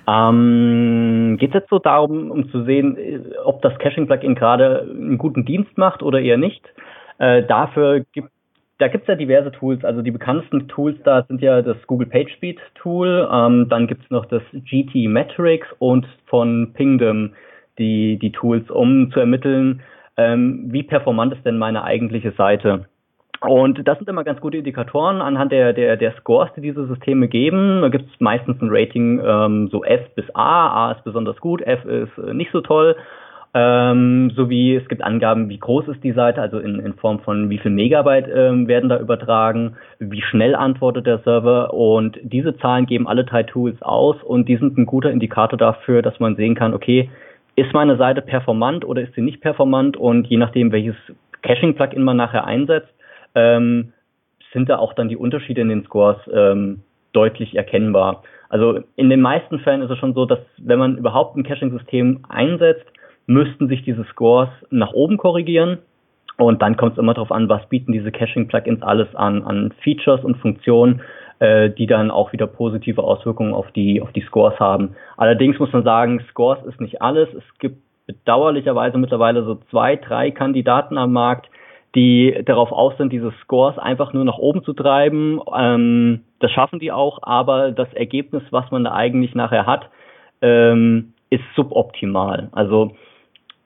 Ähm, 0.08 1.38
Geht 1.40 1.52
es 1.52 1.62
jetzt 1.62 1.70
so 1.70 1.80
darum, 1.80 2.30
um 2.30 2.50
zu 2.50 2.64
sehen, 2.66 2.98
ob 3.46 3.62
das 3.62 3.78
Caching-Plugin 3.80 4.36
gerade 4.36 4.82
einen 4.82 5.18
guten 5.18 5.46
Dienst 5.46 5.78
macht 5.78 6.04
oder 6.04 6.20
eher 6.20 6.38
nicht? 6.38 6.62
Äh, 7.20 7.44
dafür 7.44 8.06
gibt 8.12 8.30
da 8.80 8.88
gibt 8.90 9.04
es 9.04 9.08
ja 9.08 9.16
diverse 9.16 9.52
Tools. 9.52 9.86
Also 9.86 10.02
die 10.02 10.12
bekanntesten 10.12 10.68
Tools 10.68 10.98
da 11.06 11.24
sind 11.24 11.42
ja 11.42 11.62
das 11.62 11.78
Google 11.88 12.08
PageSpeed 12.08 12.60
Tool, 12.76 13.30
ähm, 13.32 13.70
dann 13.70 13.88
gibt 13.88 14.04
es 14.04 14.10
noch 14.10 14.26
das 14.26 14.42
GT 14.52 15.08
Metrics 15.08 15.68
und 15.80 16.06
von 16.26 16.74
Pingdom 16.74 17.32
die, 17.78 18.18
die 18.20 18.32
Tools, 18.32 18.70
um 18.70 19.12
zu 19.12 19.20
ermitteln, 19.20 19.82
ähm, 20.18 20.66
wie 20.68 20.84
performant 20.84 21.34
ist 21.34 21.46
denn 21.46 21.58
meine 21.58 21.84
eigentliche 21.84 22.32
Seite. 22.32 22.86
Und 23.42 23.86
das 23.86 23.98
sind 23.98 24.08
immer 24.08 24.24
ganz 24.24 24.40
gute 24.40 24.58
Indikatoren 24.58 25.22
anhand 25.22 25.52
der, 25.52 25.74
der, 25.74 25.98
der 25.98 26.14
Scores, 26.14 26.50
die 26.56 26.62
diese 26.62 26.88
Systeme 26.88 27.28
geben. 27.28 27.82
Da 27.82 27.90
gibt 27.90 28.10
es 28.10 28.20
meistens 28.22 28.62
ein 28.62 28.70
Rating 28.72 29.22
ähm, 29.26 29.68
so 29.70 29.84
F 29.84 30.02
bis 30.16 30.26
A. 30.34 30.88
A 30.88 30.92
ist 30.94 31.04
besonders 31.04 31.38
gut, 31.38 31.62
F 31.62 31.84
ist 31.84 32.18
äh, 32.18 32.34
nicht 32.34 32.52
so 32.52 32.62
toll. 32.62 32.96
Ähm, 33.56 34.32
sowie 34.36 34.78
es 34.78 34.88
gibt 34.88 35.04
Angaben, 35.04 35.48
wie 35.50 35.60
groß 35.60 35.90
ist 35.90 36.04
die 36.04 36.14
Seite, 36.14 36.42
also 36.42 36.58
in, 36.58 36.80
in 36.80 36.94
Form 36.96 37.20
von 37.20 37.52
wie 37.52 37.60
viel 37.60 37.70
Megabyte 37.70 38.28
ähm, 38.34 38.68
werden 38.68 38.90
da 38.90 38.98
übertragen, 38.98 39.76
wie 40.00 40.24
schnell 40.24 40.56
antwortet 40.56 41.06
der 41.06 41.20
Server 41.20 41.72
und 41.72 42.18
diese 42.24 42.58
Zahlen 42.58 42.88
geben 42.88 43.08
alle 43.08 43.26
drei 43.26 43.44
Tools 43.44 43.80
aus 43.84 44.16
und 44.24 44.50
die 44.50 44.58
sind 44.58 44.76
ein 44.80 44.88
guter 44.88 45.12
Indikator 45.12 45.60
dafür, 45.60 46.02
dass 46.02 46.20
man 46.20 46.36
sehen 46.36 46.56
kann, 46.56 46.74
okay, 46.74 47.12
ist 47.56 47.74
meine 47.74 47.98
Seite 47.98 48.22
performant 48.22 48.86
oder 48.86 49.02
ist 49.02 49.14
sie 49.16 49.22
nicht 49.22 49.42
performant 49.42 49.98
und 49.98 50.28
je 50.28 50.38
nachdem, 50.38 50.72
welches 50.72 50.96
Caching-Plugin 51.44 52.04
man 52.04 52.18
nachher 52.18 52.46
einsetzt, 52.46 52.94
ähm, 53.36 53.94
sind 54.54 54.70
da 54.70 54.78
auch 54.78 54.94
dann 54.94 55.10
die 55.10 55.18
Unterschiede 55.18 55.62
in 55.62 55.70
den 55.70 55.84
Scores 55.84 56.18
ähm, 56.32 56.82
deutlich 57.12 57.56
erkennbar. 57.56 58.24
Also 58.50 58.80
in 58.96 59.10
den 59.10 59.22
meisten 59.22 59.60
Fällen 59.60 59.82
ist 59.82 59.90
es 59.90 59.98
schon 59.98 60.14
so, 60.14 60.26
dass 60.26 60.40
wenn 60.58 60.80
man 60.80 60.98
überhaupt 60.98 61.36
ein 61.36 61.44
Caching-System 61.44 62.24
einsetzt, 62.30 62.86
müssten 63.26 63.68
sich 63.68 63.84
diese 63.84 64.04
Scores 64.06 64.50
nach 64.70 64.94
oben 64.94 65.18
korrigieren. 65.18 65.80
Und 66.38 66.62
dann 66.62 66.78
kommt 66.78 66.94
es 66.94 66.98
immer 66.98 67.14
darauf 67.14 67.32
an, 67.32 67.48
was 67.50 67.68
bieten 67.70 67.92
diese 67.92 68.12
Caching-Plugins 68.12 68.82
alles 68.82 69.14
an, 69.16 69.44
an 69.44 69.72
Features 69.84 70.24
und 70.24 70.38
Funktionen, 70.38 71.02
äh, 71.40 71.70
die 71.70 71.88
dann 71.88 72.12
auch 72.12 72.34
wieder 72.34 72.48
positive 72.48 73.04
Auswirkungen 73.04 73.54
auf 73.54 73.72
die, 73.72 74.02
auf 74.02 74.12
die 74.12 74.22
Scores 74.22 74.60
haben. 74.60 74.96
Allerdings 75.18 75.60
muss 75.60 75.74
man 75.74 75.84
sagen, 75.84 76.24
Scores 76.30 76.64
ist 76.66 76.82
nicht 76.82 77.02
alles. 77.02 77.30
Es 77.34 77.44
gibt 77.60 77.78
bedauerlicherweise 78.06 78.98
mittlerweile 78.98 79.44
so 79.44 79.56
zwei, 79.70 79.96
drei 79.96 80.32
Kandidaten 80.32 80.98
am 80.98 81.14
Markt, 81.14 81.50
die 81.96 82.42
darauf 82.46 82.72
aus 82.72 82.98
sind, 82.98 83.14
diese 83.14 83.32
Scores 83.44 83.78
einfach 83.78 84.14
nur 84.14 84.26
nach 84.26 84.38
oben 84.38 84.64
zu 84.64 84.74
treiben. 84.74 85.40
Ähm, 85.56 86.22
das 86.40 86.52
schaffen 86.52 86.80
die 86.80 86.92
auch, 86.92 87.20
aber 87.22 87.72
das 87.72 87.94
Ergebnis, 87.94 88.44
was 88.52 88.70
man 88.72 88.84
da 88.84 88.94
eigentlich 88.94 89.36
nachher 89.36 89.66
hat, 89.66 89.90
ähm, 90.42 91.14
ist 91.30 91.44
suboptimal. 91.56 92.50
Also 92.52 92.92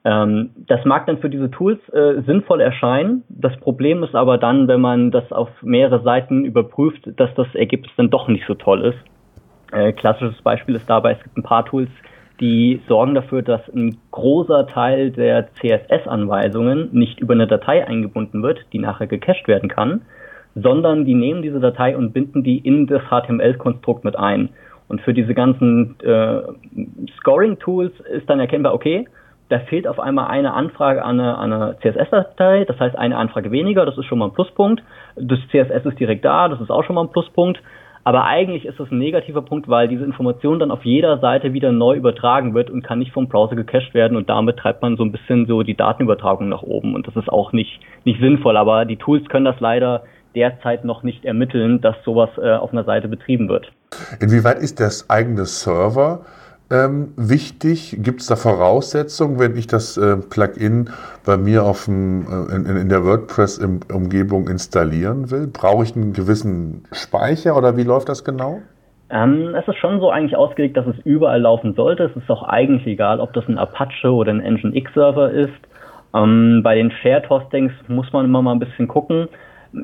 ähm, 0.04 0.52
das 0.68 0.86
mag 0.86 1.06
dann 1.06 1.18
für 1.18 1.30
diese 1.30 1.52
Tools 1.52 1.80
äh, 1.90 2.22
sinnvoll 2.26 2.62
erscheinen. 2.62 3.24
Das 3.30 3.56
Problem 3.58 4.04
ist 4.04 4.16
aber 4.16 4.38
dann, 4.38 4.68
wenn 4.68 4.82
man 4.82 5.12
das 5.12 5.32
auf 5.32 5.50
mehrere 5.62 6.02
Seiten 6.04 6.46
überprüft, 6.46 7.10
dass 7.18 7.34
das 7.36 7.54
Ergebnis 7.56 7.92
dann 7.98 8.10
doch 8.10 8.28
nicht 8.28 8.46
so 8.48 8.54
toll 8.54 8.86
ist. 8.86 8.98
Äh, 9.72 9.92
klassisches 9.94 10.42
Beispiel 10.42 10.76
ist 10.76 10.90
dabei, 10.90 11.14
es 11.14 11.24
gibt 11.24 11.38
ein 11.38 11.44
paar 11.44 11.66
Tools, 11.66 11.90
die 12.40 12.82
sorgen 12.88 13.16
dafür, 13.16 13.42
dass 13.42 13.62
ein 13.74 13.98
großer 14.12 14.68
Teil 14.68 15.12
der 15.12 15.50
CSS-Anweisungen 15.56 16.90
nicht 16.92 17.20
über 17.20 17.34
eine 17.34 17.48
Datei 17.48 17.86
eingebunden 17.86 18.44
wird, 18.44 18.60
die 18.72 18.80
nachher 18.80 19.08
gecached 19.08 19.48
werden 19.48 19.70
kann, 19.70 20.02
sondern 20.56 21.06
die 21.06 21.16
nehmen 21.16 21.42
diese 21.42 21.60
Datei 21.60 21.98
und 21.98 22.14
binden 22.14 22.44
die 22.44 22.60
in 22.60 22.88
das 22.88 23.02
HTML-Konstrukt 23.10 24.04
mit 24.04 24.18
ein. 24.18 24.50
Und 24.88 25.02
für 25.02 25.14
diese 25.14 25.34
ganzen 25.34 26.00
äh, 26.00 26.42
Scoring-Tools 27.20 27.92
ist 28.12 28.30
dann 28.30 28.40
erkennbar, 28.40 28.74
okay, 28.74 29.08
da 29.50 29.60
fehlt 29.60 29.88
auf 29.88 30.00
einmal 30.00 30.28
eine 30.28 30.54
Anfrage 30.54 31.04
an 31.04 31.20
eine, 31.20 31.38
eine 31.38 31.78
CSS-Datei, 31.82 32.66
das 32.66 32.80
heißt 32.80 32.98
eine 32.98 33.18
Anfrage 33.18 33.52
weniger, 33.52 33.86
das 33.86 33.98
ist 33.98 34.06
schon 34.06 34.20
mal 34.20 34.26
ein 34.26 34.34
Pluspunkt. 34.34 34.84
Das 35.16 35.40
CSS 35.52 35.86
ist 35.86 36.00
direkt 36.00 36.26
da, 36.26 36.50
das 36.50 36.60
ist 36.60 36.70
auch 36.70 36.84
schon 36.84 36.96
mal 36.96 37.04
ein 37.04 37.12
Pluspunkt. 37.12 37.62
Aber 38.04 38.24
eigentlich 38.24 38.66
ist 38.66 38.80
das 38.80 38.90
ein 38.90 39.00
negativer 39.00 39.42
Punkt, 39.42 39.68
weil 39.68 39.90
diese 39.90 40.06
Information 40.06 40.60
dann 40.60 40.72
auf 40.72 40.86
jeder 40.86 41.18
Seite 41.18 41.52
wieder 41.52 41.74
neu 41.74 41.98
übertragen 41.98 42.54
wird 42.54 42.70
und 42.70 42.82
kann 42.82 43.00
nicht 43.00 43.12
vom 43.12 43.28
Browser 43.28 43.58
gecached 43.58 43.94
werden 43.94 44.16
und 44.16 44.30
damit 44.30 44.58
treibt 44.58 44.82
man 44.82 44.96
so 44.96 45.04
ein 45.04 45.12
bisschen 45.12 45.46
so 45.46 45.62
die 45.62 45.76
Datenübertragung 45.76 46.48
nach 46.48 46.64
oben 46.64 46.96
und 46.96 47.06
das 47.06 47.18
ist 47.18 47.28
auch 47.28 47.52
nicht, 47.52 47.82
nicht 48.06 48.22
sinnvoll. 48.22 48.56
Aber 48.56 48.86
die 48.86 48.96
Tools 48.96 49.28
können 49.28 49.44
das 49.44 49.60
leider 49.60 50.04
derzeit 50.36 50.86
noch 50.86 51.04
nicht 51.04 51.26
ermitteln, 51.26 51.82
dass 51.82 51.96
sowas 52.06 52.30
äh, 52.38 52.54
auf 52.54 52.72
einer 52.72 52.86
Seite 52.86 53.10
betrieben 53.10 53.50
wird. 53.50 53.72
Inwieweit 54.22 54.60
ist 54.60 54.80
das 54.80 55.10
eigene 55.10 55.46
Server 55.46 56.22
ähm, 56.70 57.14
wichtig? 57.16 57.98
Gibt 58.02 58.22
es 58.22 58.28
da 58.28 58.36
Voraussetzungen, 58.36 59.40
wenn 59.40 59.56
ich 59.56 59.68
das 59.68 59.98
äh, 59.98 60.18
Plugin 60.18 60.90
bei 61.26 61.38
mir 61.38 61.64
auf 61.64 61.86
dem, 61.86 62.24
äh, 62.24 62.56
in, 62.56 62.66
in, 62.66 62.90
der 62.90 63.06
WordPress-Umgebung 63.06 64.48
installieren 64.50 65.32
will? 65.32 65.48
Brauche 65.48 65.84
ich 65.84 65.96
einen 65.96 66.14
gewissen 66.14 66.84
Speicher 66.92 67.56
oder 67.56 67.78
wie 67.78 67.84
läuft 67.84 68.10
das 68.10 68.24
genau? 68.24 68.62
Ähm, 69.10 69.56
es 69.56 69.68
ist 69.68 69.78
schon 69.78 70.00
so 70.02 70.10
eigentlich 70.10 70.36
ausgelegt, 70.36 70.76
dass 70.76 70.86
es 70.86 70.98
überall 71.06 71.42
laufen 71.42 71.74
sollte. 71.74 72.04
Es 72.04 72.16
ist 72.16 72.30
auch 72.30 72.44
eigentlich 72.44 72.86
egal, 72.86 73.22
ob 73.22 73.32
das 73.34 73.48
ein 73.48 73.58
Apache 73.58 74.12
oder 74.12 74.32
ein 74.32 74.42
Nginx-Server 74.42 75.32
ist. 75.32 75.54
Ähm, 76.14 76.62
bei 76.64 76.76
den 76.76 76.92
Shared 76.92 77.30
Hostings 77.30 77.72
muss 77.88 78.12
man 78.12 78.26
immer 78.26 78.42
mal 78.42 78.52
ein 78.52 78.60
bisschen 78.60 78.88
gucken 78.88 79.30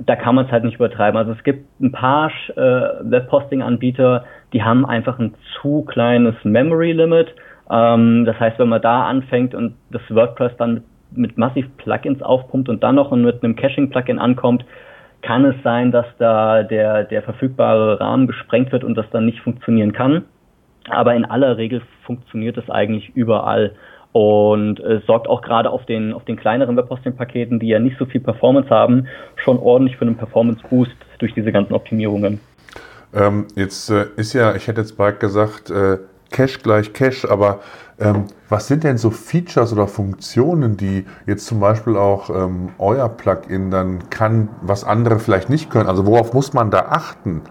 da 0.06 0.16
kann 0.16 0.36
man 0.36 0.46
es 0.46 0.52
halt 0.52 0.64
nicht 0.64 0.76
übertreiben. 0.76 1.18
Also 1.18 1.32
es 1.32 1.44
gibt 1.44 1.66
ein 1.80 1.92
paar 1.92 2.32
äh, 2.56 2.62
Webhosting-Anbieter, 3.02 4.26
die 4.54 4.64
haben 4.64 4.86
einfach 4.86 5.20
ein 5.20 5.36
zu 5.62 5.84
kleines 5.84 6.36
Memory 6.44 6.92
Limit. 6.94 7.34
Ähm, 7.70 8.26
das 8.26 8.40
heißt, 8.40 8.60
wenn 8.60 8.70
man 8.70 8.82
da 8.82 9.06
anfängt 9.06 9.56
und 9.56 9.76
das 9.92 10.02
WordPress 10.10 10.54
dann 10.58 10.74
mit, 10.74 10.84
mit 11.16 11.38
massiv 11.38 11.66
Plugins 11.78 12.22
aufpumpt 12.22 12.70
und 12.70 12.84
dann 12.84 12.96
noch 12.96 13.12
mit 13.12 13.44
einem 13.44 13.56
Caching-Plugin 13.56 14.20
ankommt, 14.20 14.66
kann 15.22 15.46
es 15.46 15.56
sein, 15.64 15.92
dass 15.92 16.06
da 16.18 16.64
der, 16.64 17.06
der 17.06 17.22
verfügbare 17.24 18.00
Rahmen 18.00 18.28
gesprengt 18.28 18.72
wird 18.72 18.84
und 18.84 18.96
das 18.96 19.10
dann 19.12 19.26
nicht 19.26 19.40
funktionieren 19.40 19.94
kann. 19.94 20.26
Aber 20.90 21.16
in 21.16 21.24
aller 21.24 21.58
Regel 21.58 21.82
funktioniert 22.06 22.58
es 22.58 22.70
eigentlich 22.70 23.16
überall 23.16 23.72
und 24.14 24.80
äh, 24.80 25.02
sorgt 25.06 25.28
auch 25.28 25.42
gerade 25.42 25.70
auf 25.70 25.86
den, 25.86 26.14
auf 26.14 26.24
den 26.24 26.38
kleineren 26.38 26.78
Webhosting-Paketen, 26.78 27.60
die 27.60 27.68
ja 27.68 27.80
nicht 27.80 27.98
so 27.98 28.06
viel 28.06 28.22
Performance 28.22 28.70
haben, 28.70 29.08
schon 29.36 29.60
ordentlich 29.60 29.98
für 29.98 30.06
einen 30.06 30.16
Performance-Boost 30.16 30.96
durch 31.18 31.34
diese 31.34 31.52
ganzen 31.52 31.74
Optimierungen. 31.74 32.40
Ähm, 33.14 33.48
jetzt 33.56 33.90
äh, 33.90 34.06
ist 34.16 34.34
ja, 34.34 34.56
ich 34.56 34.68
hätte 34.68 34.82
jetzt 34.82 34.98
bald 34.98 35.20
gesagt, 35.20 35.70
äh, 35.70 35.98
Cache 36.32 36.60
gleich 36.62 36.94
Cache, 36.94 37.30
aber 37.30 37.60
ähm, 38.00 38.26
was 38.50 38.68
sind 38.68 38.84
denn 38.84 38.98
so 38.98 39.12
Features 39.12 39.72
oder 39.72 39.88
Funktionen, 39.88 40.78
die 40.78 41.06
jetzt 41.28 41.46
zum 41.46 41.60
Beispiel 41.60 41.96
auch 41.96 42.30
ähm, 42.30 42.70
euer 42.80 43.08
Plugin 43.10 43.70
dann 43.70 44.10
kann, 44.10 44.50
was 44.62 44.84
andere 44.84 45.20
vielleicht 45.20 45.50
nicht 45.50 45.70
können? 45.70 45.88
Also 45.88 46.06
worauf 46.06 46.34
muss 46.34 46.54
man 46.54 46.72
da 46.72 46.88
achten? 46.90 47.42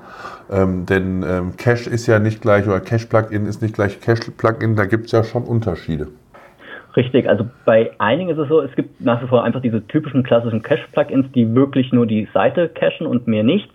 Ähm, 0.51 0.85
denn 0.87 1.25
ähm, 1.27 1.57
Cache 1.57 1.89
ist 1.89 2.07
ja 2.07 2.19
nicht 2.19 2.43
gleich, 2.43 2.67
oder 2.67 2.81
Cache-Plugin 2.81 3.47
ist 3.47 3.63
nicht 3.63 3.75
gleich 3.75 4.01
Cache-Plugin, 4.01 4.77
da 4.77 4.85
gibt 4.85 5.07
es 5.07 5.13
ja 5.13 5.23
schon 5.25 5.45
Unterschiede. 5.45 6.09
Richtig, 6.95 7.29
also 7.29 7.47
bei 7.65 7.93
einigen 7.99 8.31
ist 8.31 8.39
es 8.39 8.49
so, 8.49 8.61
es 8.61 8.75
gibt 8.75 9.01
nach 9.01 9.23
wie 9.23 9.27
vor 9.27 9.45
einfach 9.45 9.63
diese 9.63 9.87
typischen 9.87 10.23
klassischen 10.23 10.63
Cache-Plugins, 10.63 11.33
die 11.33 11.55
wirklich 11.55 11.91
nur 11.93 12.07
die 12.07 12.29
Seite 12.35 12.69
cachen 12.69 13.07
und 13.07 13.27
mehr 13.27 13.43
nicht. 13.43 13.71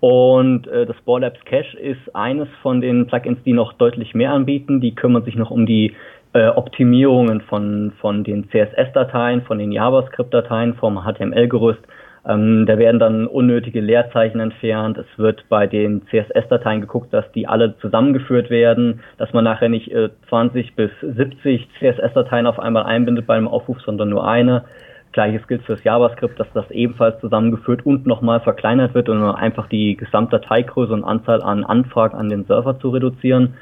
Und 0.00 0.66
äh, 0.66 0.86
das 0.86 0.96
Borlabs 1.04 1.38
Cache 1.44 1.78
ist 1.78 2.14
eines 2.14 2.48
von 2.62 2.80
den 2.80 3.06
Plugins, 3.06 3.42
die 3.44 3.52
noch 3.52 3.74
deutlich 3.74 4.14
mehr 4.14 4.32
anbieten. 4.32 4.80
Die 4.80 4.94
kümmern 4.94 5.24
sich 5.24 5.36
noch 5.36 5.50
um 5.50 5.66
die 5.66 5.94
äh, 6.32 6.48
Optimierungen 6.48 7.42
von, 7.42 7.92
von 8.00 8.24
den 8.24 8.48
CSS-Dateien, 8.48 9.42
von 9.42 9.58
den 9.58 9.70
JavaScript-Dateien, 9.70 10.74
vom 10.74 11.04
HTML-Gerüst 11.04 11.82
ähm, 12.28 12.66
da 12.66 12.78
werden 12.78 13.00
dann 13.00 13.26
unnötige 13.26 13.80
Leerzeichen 13.80 14.38
entfernt. 14.38 14.96
Es 14.96 15.18
wird 15.18 15.44
bei 15.48 15.66
den 15.66 16.02
CSS-Dateien 16.06 16.80
geguckt, 16.80 17.12
dass 17.12 17.30
die 17.32 17.48
alle 17.48 17.76
zusammengeführt 17.78 18.48
werden, 18.48 19.00
dass 19.18 19.32
man 19.32 19.44
nachher 19.44 19.68
nicht 19.68 19.90
äh, 19.90 20.10
20 20.28 20.76
bis 20.76 20.90
70 21.00 21.68
CSS-Dateien 21.80 22.46
auf 22.46 22.60
einmal 22.60 22.84
einbindet 22.84 23.26
bei 23.26 23.34
einem 23.34 23.48
Aufruf, 23.48 23.80
sondern 23.80 24.10
nur 24.10 24.26
eine. 24.26 24.64
Gleiches 25.10 25.46
gilt 25.46 25.62
fürs 25.64 25.82
JavaScript, 25.84 26.38
dass 26.38 26.46
das 26.54 26.70
ebenfalls 26.70 27.20
zusammengeführt 27.20 27.84
und 27.84 28.06
nochmal 28.06 28.40
verkleinert 28.40 28.94
wird, 28.94 29.08
um 29.08 29.22
einfach 29.22 29.68
die 29.68 29.96
Gesamtdateigröße 29.96 30.92
und 30.92 31.04
Anzahl 31.04 31.42
an 31.42 31.64
Anfragen 31.64 32.16
an 32.16 32.28
den 32.28 32.44
Server 32.44 32.78
zu 32.78 32.90
reduzieren. 32.90 33.54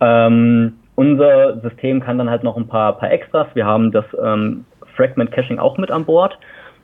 Ähm, 0.00 0.74
unser 0.96 1.60
System 1.60 2.00
kann 2.00 2.18
dann 2.18 2.30
halt 2.30 2.42
noch 2.42 2.56
ein 2.56 2.66
paar, 2.66 2.98
paar 2.98 3.12
Extras. 3.12 3.46
Wir 3.54 3.66
haben 3.66 3.92
das 3.92 4.04
ähm, 4.20 4.64
Fragment 4.96 5.30
Caching 5.30 5.58
auch 5.58 5.78
mit 5.78 5.92
an 5.92 6.04
Bord. 6.04 6.36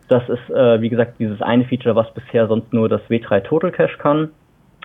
Das 0.09 0.29
ist, 0.29 0.51
äh, 0.51 0.81
wie 0.81 0.91
gesagt, 0.91 1.15
dieses 1.19 1.41
eine 1.41 1.65
Feature, 1.65 1.97
was 1.97 2.13
bisher 2.13 2.47
sonst 2.47 2.73
nur 2.73 2.89
das 2.89 3.01
W3 3.09 3.43
Total 3.43 3.73
Cache 3.73 3.97
kann. 3.99 4.31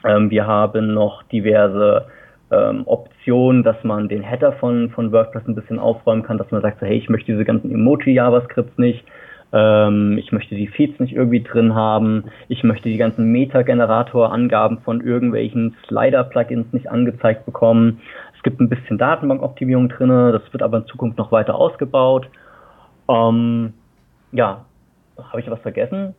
Ähm, 0.05 0.29
wir 0.29 0.47
haben 0.47 0.93
noch 0.93 1.23
diverse 1.23 2.05
ähm, 2.51 2.83
Optionen, 2.85 3.63
dass 3.63 3.83
man 3.83 4.07
den 4.07 4.23
Header 4.23 4.53
von, 4.53 4.89
von 4.91 5.11
WordPress 5.11 5.47
ein 5.47 5.55
bisschen 5.55 5.79
aufräumen 5.79 6.23
kann, 6.23 6.37
dass 6.37 6.51
man 6.51 6.61
sagt, 6.61 6.79
so, 6.79 6.85
hey, 6.85 6.97
ich 6.97 7.09
möchte 7.09 7.31
diese 7.31 7.45
ganzen 7.45 7.71
Emoji-JavaScripts 7.71 8.77
nicht, 8.77 9.03
ähm, 9.51 10.17
ich 10.17 10.31
möchte 10.31 10.55
die 10.55 10.67
Feeds 10.67 10.99
nicht 10.99 11.13
irgendwie 11.13 11.41
drin 11.41 11.75
haben, 11.75 12.25
ich 12.47 12.63
möchte 12.63 12.89
die 12.89 12.97
ganzen 12.97 13.31
Meta-Generator-Angaben 13.31 14.79
von 14.79 15.01
irgendwelchen 15.01 15.75
Slider-Plugins 15.87 16.71
nicht 16.71 16.89
angezeigt 16.89 17.45
bekommen. 17.45 18.01
Es 18.35 18.43
gibt 18.43 18.61
ein 18.61 18.69
bisschen 18.69 18.97
Datenbankoptimierung 18.97 19.89
drin, 19.89 20.09
das 20.09 20.41
wird 20.51 20.63
aber 20.63 20.77
in 20.77 20.85
Zukunft 20.85 21.17
noch 21.17 21.31
weiter 21.31 21.55
ausgebaut. 21.55 22.29
Ähm, 23.09 23.73
ja, 24.31 24.65
habe 25.27 25.41
ich 25.41 25.49
was 25.49 25.59
vergessen? 25.59 26.15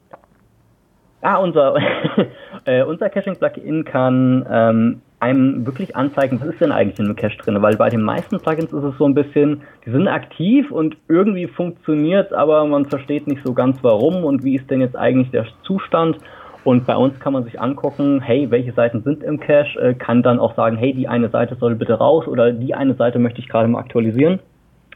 Ah, 1.23 1.37
unser, 1.37 1.77
äh, 2.65 2.83
unser 2.83 3.11
Caching-Plugin 3.11 3.85
kann 3.85 4.47
ähm, 4.51 5.03
einem 5.21 5.67
wirklich 5.67 5.95
anzeigen, 5.95 6.41
was 6.41 6.49
ist 6.49 6.61
denn 6.61 6.73
eigentlich 6.73 6.99
in 6.99 7.05
einem 7.05 7.17
Cache 7.17 7.37
drin? 7.37 7.61
Weil 7.61 7.77
bei 7.77 7.91
den 7.91 8.01
meisten 8.01 8.41
Plugins 8.41 8.73
ist 8.73 8.83
es 8.83 8.97
so 8.97 9.05
ein 9.05 9.15
bisschen, 9.15 9.63
die 9.85 9.91
sind 9.91 10.09
aktiv 10.09 10.71
und 10.71 10.97
irgendwie 11.09 11.47
funktioniert, 11.47 12.33
aber 12.33 12.65
man 12.65 12.87
versteht 12.87 13.27
nicht 13.27 13.43
so 13.45 13.53
ganz 13.53 13.79
warum 13.83 14.25
und 14.25 14.45
wie 14.45 14.57
ist 14.57 14.71
denn 14.71 14.81
jetzt 14.81 14.97
eigentlich 14.97 15.31
der 15.31 15.47
Zustand. 15.63 16.17
Und 16.65 16.87
bei 16.87 16.97
uns 16.97 17.19
kann 17.21 17.33
man 17.33 17.45
sich 17.45 17.61
angucken, 17.61 18.21
hey, 18.21 18.51
welche 18.51 18.73
Seiten 18.73 19.03
sind 19.03 19.23
im 19.23 19.41
Cache, 19.41 19.79
äh, 19.79 19.95
kann 19.95 20.23
dann 20.23 20.39
auch 20.39 20.55
sagen, 20.55 20.77
hey, 20.77 20.95
die 20.95 21.09
eine 21.09 21.29
Seite 21.29 21.57
soll 21.57 21.75
bitte 21.75 21.95
raus 21.95 22.27
oder 22.27 22.53
die 22.53 22.75
eine 22.75 22.95
Seite 22.95 23.19
möchte 23.19 23.41
ich 23.41 23.49
gerade 23.49 23.69
mal 23.69 23.79
aktualisieren. 23.79 24.41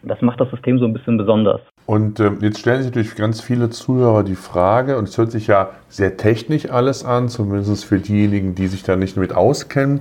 Das 0.02 0.20
macht 0.20 0.40
das 0.40 0.50
System 0.50 0.78
so 0.78 0.84
ein 0.84 0.92
bisschen 0.92 1.16
besonders. 1.16 1.60
Und 1.86 2.18
äh, 2.18 2.30
jetzt 2.40 2.60
stellen 2.60 2.82
sich 2.82 2.90
natürlich 2.90 3.14
ganz 3.14 3.40
viele 3.40 3.68
Zuhörer 3.70 4.24
die 4.24 4.36
Frage, 4.36 4.96
und 4.96 5.08
es 5.08 5.18
hört 5.18 5.30
sich 5.30 5.46
ja 5.48 5.70
sehr 5.88 6.16
technisch 6.16 6.70
alles 6.70 7.04
an, 7.04 7.28
zumindest 7.28 7.84
für 7.84 7.98
diejenigen, 7.98 8.54
die 8.54 8.68
sich 8.68 8.82
da 8.84 8.96
nicht 8.96 9.16
mit 9.16 9.34
auskennen. 9.34 10.00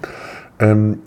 Ähm, 0.59 0.99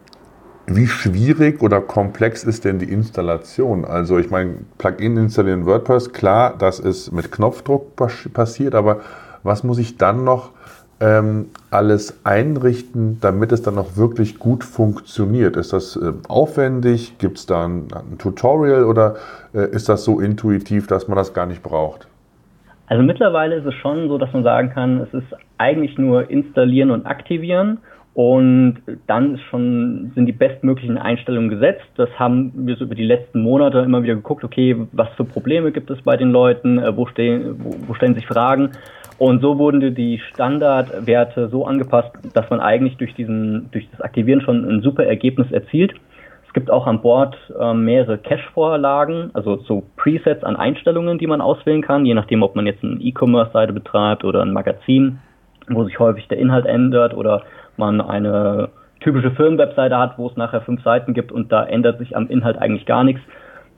wie 0.67 0.89
schwierig 0.89 1.63
oder 1.63 1.81
komplex 1.81 2.43
ist 2.43 2.65
denn 2.65 2.79
die 2.79 2.91
Installation? 2.91 3.85
Also 3.85 4.19
ich 4.19 4.31
meine, 4.31 4.57
Plugin 4.79 5.17
installieren 5.17 5.65
WordPress, 5.65 6.13
klar, 6.13 6.55
das 6.59 6.81
ist 6.81 7.13
mit 7.13 7.31
Knopfdruck 7.31 7.95
passiert, 8.33 8.75
aber 8.75 9.01
was 9.45 9.63
muss 9.63 9.79
ich 9.79 9.97
dann 9.97 10.25
noch 10.25 10.51
ähm, 11.01 11.47
alles 11.71 12.25
einrichten, 12.25 13.19
damit 13.21 13.53
es 13.53 13.63
dann 13.63 13.79
auch 13.79 13.97
wirklich 13.97 14.39
gut 14.39 14.65
funktioniert? 14.65 15.57
Ist 15.57 15.73
das 15.73 15.97
äh, 15.97 16.13
aufwendig? 16.29 17.19
Gibt 17.19 17.39
es 17.39 17.47
da 17.47 17.67
ein, 17.67 17.89
ein, 17.93 18.19
Tutorial 18.19 18.85
oder 18.85 19.17
äh, 19.55 19.69
ist 19.71 19.89
das 19.89 20.05
so 20.05 20.21
intuitiv, 20.21 20.87
dass 20.87 21.09
man 21.09 21.17
das 21.17 21.35
gar 21.35 21.47
nicht 21.47 21.63
braucht? 21.63 22.09
Also 22.87 23.03
mittlerweile 23.03 23.57
ist 23.57 23.67
es 23.67 23.75
schon 23.75 24.09
so, 24.09 24.17
dass 24.17 24.33
man 24.33 24.45
sagen 24.45 24.71
kann, 24.71 25.01
es 25.01 25.13
ist 25.13 25.27
eigentlich 25.59 25.99
nur 25.99 26.31
installieren 26.31 26.91
und 26.91 27.05
aktivieren 27.05 27.79
Und 28.17 28.79
dann 29.09 29.39
schon, 29.51 30.11
sind 30.15 30.25
die 30.25 30.33
bestmöglichen 30.33 30.97
Einstellungen 30.97 31.51
gesetzt. 31.51 31.85
Das 31.97 32.09
haben 32.19 32.51
wir 32.67 32.75
so 32.77 32.85
über 32.85 32.95
die 32.95 33.05
letzten 33.05 33.43
Monate 33.43 33.81
immer 33.81 34.03
wieder 34.03 34.15
geguckt, 34.15 34.43
okay, 34.43 34.75
was 34.93 35.09
für 35.19 35.25
Probleme 35.25 35.71
gibt 35.71 35.91
es 35.91 36.01
bei 36.01 36.17
den 36.17 36.31
Leuten, 36.31 36.79
äh, 36.79 36.97
wo, 36.97 37.05
stehen, 37.05 37.57
wo, 37.59 37.75
wo 37.87 37.93
stellen 37.93 38.15
sich 38.15 38.27
Fragen. 38.27 38.71
Und 39.19 39.43
so 39.43 39.59
wurden 39.59 39.95
die 39.95 40.19
Standardwerte 40.31 41.51
so 41.51 41.67
angepasst, 41.67 42.11
dass 42.33 42.49
man 42.49 42.61
eigentlich 42.61 42.97
durch 42.97 43.15
diesen, 43.15 43.71
durch 43.73 43.87
das 43.91 44.01
Aktivieren 44.01 44.41
schon 44.41 44.65
ein 44.65 44.81
super 44.81 45.05
Ergebnis 45.05 45.53
erzielt. 45.53 45.93
Es 46.47 46.55
gibt 46.55 46.71
auch 46.71 46.87
an 46.87 47.03
Bord 47.03 47.37
äh, 47.61 47.75
mehrere 47.75 48.17
Cache-Vorlagen, 48.17 49.29
also 49.35 49.59
so 49.59 49.83
Presets 49.99 50.43
an 50.43 50.57
Einstellungen, 50.57 51.19
die 51.19 51.27
man 51.27 51.43
auswählen 51.43 51.83
kann, 51.83 52.07
je 52.07 52.15
nachdem, 52.15 52.43
ob 52.43 52.57
man 52.57 52.65
jetzt 52.65 52.83
eine 52.83 52.99
E-Commerce-Seite 52.99 53.75
betreibt 53.75 54.25
oder 54.25 54.41
ein 54.41 54.55
Magazin, 54.55 55.19
wo 55.69 55.85
sich 55.85 55.99
häufig 55.99 56.29
der 56.29 56.39
Inhalt 56.39 56.65
ändert 56.65 57.13
oder 57.13 57.43
man 57.79 58.01
eine 58.01 58.69
typische 59.01 59.31
Firmenwebseite 59.31 59.97
hat, 59.97 60.19
wo 60.19 60.27
es 60.27 60.37
nachher 60.37 60.61
fünf 60.63 60.83
Seiten 60.83 61.15
gibt 61.15 61.33
und 61.33 61.53
da 61.53 61.65
ändert 61.65 61.99
sich 61.99 62.17
am 62.17 62.29
Inhalt 62.29 62.59
eigentlich 62.59 62.87
gar 62.87 63.05
nichts. 63.05 63.23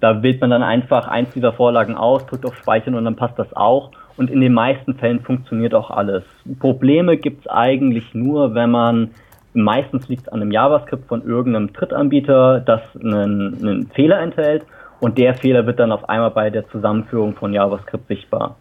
Da 0.00 0.22
wählt 0.22 0.40
man 0.40 0.50
dann 0.50 0.62
einfach 0.62 1.08
eins 1.08 1.30
dieser 1.30 1.52
Vorlagen 1.52 1.96
aus, 1.96 2.24
drückt 2.26 2.46
auf 2.46 2.56
Speichern 2.56 2.94
und 2.94 3.04
dann 3.04 3.16
passt 3.16 3.38
das 3.38 3.54
auch. 3.56 3.90
Und 4.16 4.30
in 4.30 4.40
den 4.40 4.52
meisten 4.52 4.94
Fällen 4.94 5.20
funktioniert 5.20 5.74
auch 5.74 5.90
alles. 5.90 6.24
Probleme 6.60 7.16
gibt 7.16 7.42
es 7.42 7.50
eigentlich 7.50 8.14
nur, 8.14 8.54
wenn 8.54 8.70
man, 8.70 9.10
meistens 9.54 10.08
liegt 10.08 10.22
es 10.22 10.28
an 10.28 10.40
einem 10.40 10.52
JavaScript 10.52 11.08
von 11.08 11.22
irgendeinem 11.22 11.72
Drittanbieter, 11.72 12.60
das 12.60 12.80
einen, 12.96 13.58
einen 13.60 13.86
Fehler 13.88 14.20
enthält 14.20 14.64
und 15.00 15.18
der 15.18 15.34
Fehler 15.34 15.66
wird 15.66 15.78
dann 15.78 15.92
auf 15.92 16.08
einmal 16.08 16.30
bei 16.30 16.50
der 16.50 16.68
Zusammenführung 16.68 17.34
von 17.34 17.52
JavaScript 17.52 18.06
sichtbar. 18.08 18.56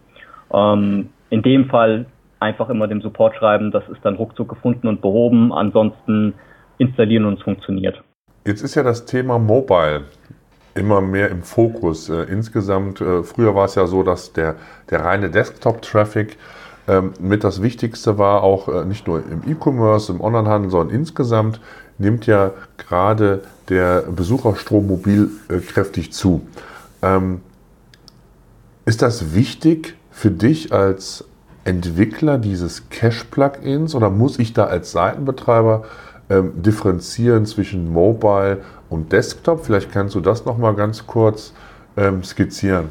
Ähm, 0.54 1.10
in 1.30 1.42
dem 1.42 1.70
Fall 1.70 2.06
einfach 2.40 2.70
immer 2.70 2.88
dem 2.88 3.02
Support 3.02 3.36
schreiben, 3.36 3.72
das 3.72 3.84
ist 3.90 4.00
dann 4.04 4.16
ruckzuck 4.16 4.50
gefunden 4.50 4.88
und 4.88 5.02
behoben, 5.02 5.52
ansonsten 5.52 6.34
installieren 6.78 7.26
und 7.26 7.40
es 7.40 7.44
funktioniert. 7.44 8.02
Jetzt 8.46 8.62
ist 8.62 8.76
ja 8.76 8.84
das 8.84 9.06
Thema 9.06 9.40
Mobile 9.40 10.06
immer 10.76 11.02
mehr 11.02 11.30
im 11.30 11.42
Fokus. 11.42 12.10
Äh, 12.10 12.24
insgesamt, 12.24 13.02
äh, 13.02 13.24
früher 13.24 13.56
war 13.56 13.66
es 13.66 13.76
ja 13.76 13.88
so, 13.88 14.04
dass 14.04 14.34
der, 14.34 14.56
der 14.90 15.04
reine 15.04 15.30
Desktop-Traffic 15.30 16.38
ähm, 16.88 17.14
mit 17.20 17.44
das 17.44 17.62
Wichtigste 17.62 18.18
war, 18.18 18.44
auch 18.44 18.70
äh, 18.70 18.86
nicht 18.86 19.08
nur 19.08 19.20
im 19.20 19.42
E-Commerce, 19.46 20.12
im 20.12 20.22
Onlinehandel, 20.22 20.72
sondern 20.72 20.96
insgesamt 20.96 21.60
nimmt 21.98 22.28
ja 22.28 22.52
gerade 22.78 23.42
der 23.70 24.04
Besucherstrom 24.04 24.88
mobil 24.88 25.30
äh, 25.50 25.58
kräftig 25.58 26.14
zu. 26.14 26.48
Ähm, 27.02 27.42
ist 28.86 29.02
das 29.02 29.36
wichtig 29.36 29.96
für 30.12 30.32
dich 30.32 30.72
als 30.72 31.26
Entwickler 31.68 32.38
dieses 32.38 32.90
Cache-Plugins 32.90 33.94
oder 33.94 34.10
muss 34.10 34.40
ich 34.40 34.54
da 34.54 34.66
als 34.66 34.94
Seitenbetreiber 34.94 35.84
ähm, 36.30 36.54
differenzieren 36.62 37.46
zwischen 37.46 37.92
Mobile 37.92 38.60
und 38.90 39.12
Desktop? 39.12 39.66
Vielleicht 39.66 39.92
kannst 39.92 40.16
du 40.16 40.22
das 40.22 40.46
nochmal 40.46 40.76
ganz 40.76 41.06
kurz 41.06 41.54
ähm, 41.98 42.24
skizzieren. 42.24 42.90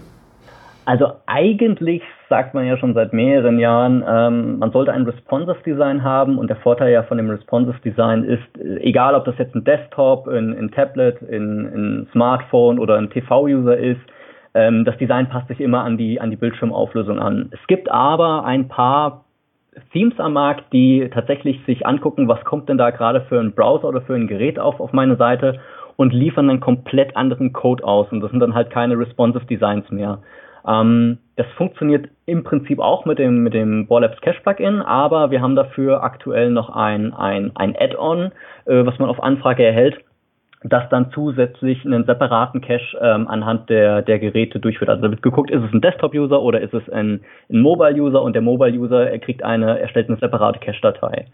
Also 0.85 1.07
eigentlich 1.27 2.03
sagt 2.29 2.55
man 2.55 2.67
ja 2.67 2.77
schon 2.77 2.95
seit 2.95 3.13
mehreren 3.13 3.59
Jahren, 3.59 4.05
ähm, 4.07 4.59
man 4.59 4.71
sollte 4.73 4.93
ein 4.93 5.05
responsive 5.05 5.59
Design 5.65 6.05
haben 6.05 6.39
und 6.39 6.49
der 6.49 6.57
Vorteil 6.57 6.93
ja 6.93 7.03
von 7.03 7.17
dem 7.17 7.31
responsive 7.31 7.81
Design 7.81 8.25
ist, 8.25 8.61
äh, 8.61 8.77
egal 8.83 9.15
ob 9.15 9.25
das 9.25 9.39
jetzt 9.39 9.55
ein 9.55 9.65
Desktop, 9.65 10.29
ein, 10.29 10.57
ein 10.57 10.71
Tablet, 10.71 11.17
ein, 11.23 11.67
ein 11.67 12.09
Smartphone 12.13 12.79
oder 12.79 12.97
ein 12.99 13.11
TV-User 13.11 13.77
ist, 13.77 14.01
das 14.85 14.97
Design 14.99 15.29
passt 15.29 15.49
sich 15.49 15.61
immer 15.61 15.85
an 15.85 15.99
die, 15.99 16.21
an 16.21 16.31
die 16.31 16.37
Bildschirmauflösung 16.37 17.19
an. 17.19 17.51
Es 17.53 17.67
gibt 17.67 17.91
aber 17.91 18.45
ein 18.45 18.69
paar 18.69 19.25
Themes 19.93 20.19
am 20.19 20.33
Markt, 20.33 20.73
die 20.73 21.11
tatsächlich 21.13 21.63
sich 21.67 21.87
angucken, 21.87 22.29
was 22.29 22.43
kommt 22.45 22.69
denn 22.69 22.79
da 22.79 22.91
gerade 22.91 23.21
für 23.23 23.39
ein 23.39 23.53
Browser 23.53 23.89
oder 23.89 24.01
für 24.01 24.15
ein 24.15 24.27
Gerät 24.27 24.59
auf, 24.59 24.81
auf 24.81 24.93
meine 24.93 25.17
Seite 25.17 25.61
und 25.97 26.13
liefern 26.13 26.49
dann 26.49 26.61
komplett 26.61 27.17
anderen 27.17 27.53
Code 27.53 27.85
aus. 27.85 28.11
Und 28.11 28.21
das 28.21 28.31
sind 28.31 28.41
dann 28.41 28.55
halt 28.55 28.71
keine 28.71 28.99
responsive 28.99 29.45
Designs 29.47 29.91
mehr. 29.91 30.21
Ähm, 30.67 31.19
das 31.37 31.47
funktioniert 31.57 32.09
im 32.25 32.43
Prinzip 32.43 32.81
auch 32.81 33.05
mit 33.05 33.19
dem, 33.19 33.43
mit 33.43 33.55
dem 33.55 33.87
Borlabs 33.87 34.21
Cache 34.21 34.41
Plugin, 34.43 34.83
aber 34.83 35.31
wir 35.31 35.41
haben 35.41 35.57
dafür 35.57 36.03
aktuell 36.03 36.51
noch 36.51 36.71
ein, 36.71 37.13
ein, 37.13 37.53
ein 37.55 37.77
Add-on, 37.79 38.33
äh, 38.65 38.87
was 38.87 38.99
man 38.99 39.09
auf 39.09 39.23
Anfrage 39.23 39.65
erhält, 39.65 39.99
das 40.69 40.89
dann 40.91 41.11
zusätzlich 41.13 41.85
einen 41.85 42.05
separaten 42.05 42.61
Cache 42.61 42.99
ähm, 43.01 43.29
anhand 43.29 43.69
der, 43.71 44.03
der 44.03 44.19
Geräte 44.19 44.59
durchführt. 44.59 44.91
Also 44.91 45.03
da 45.03 45.11
wird 45.11 45.23
geguckt, 45.23 45.51
ist 45.51 45.63
es 45.63 45.73
ein 45.73 45.81
Desktop-User 45.81 46.41
oder 46.41 46.61
ist 46.61 46.75
es 46.75 46.89
ein, 46.91 47.21
ein 47.51 47.61
Mobile-User 47.61 48.23
und 48.23 48.33
der 48.33 48.43
Mobile-User 48.43 49.19
kriegt 49.19 49.43
eine, 49.43 49.79
erstellt 49.79 50.09
eine 50.09 50.19
separate 50.19 50.59
Cache-Datei. 50.61 51.27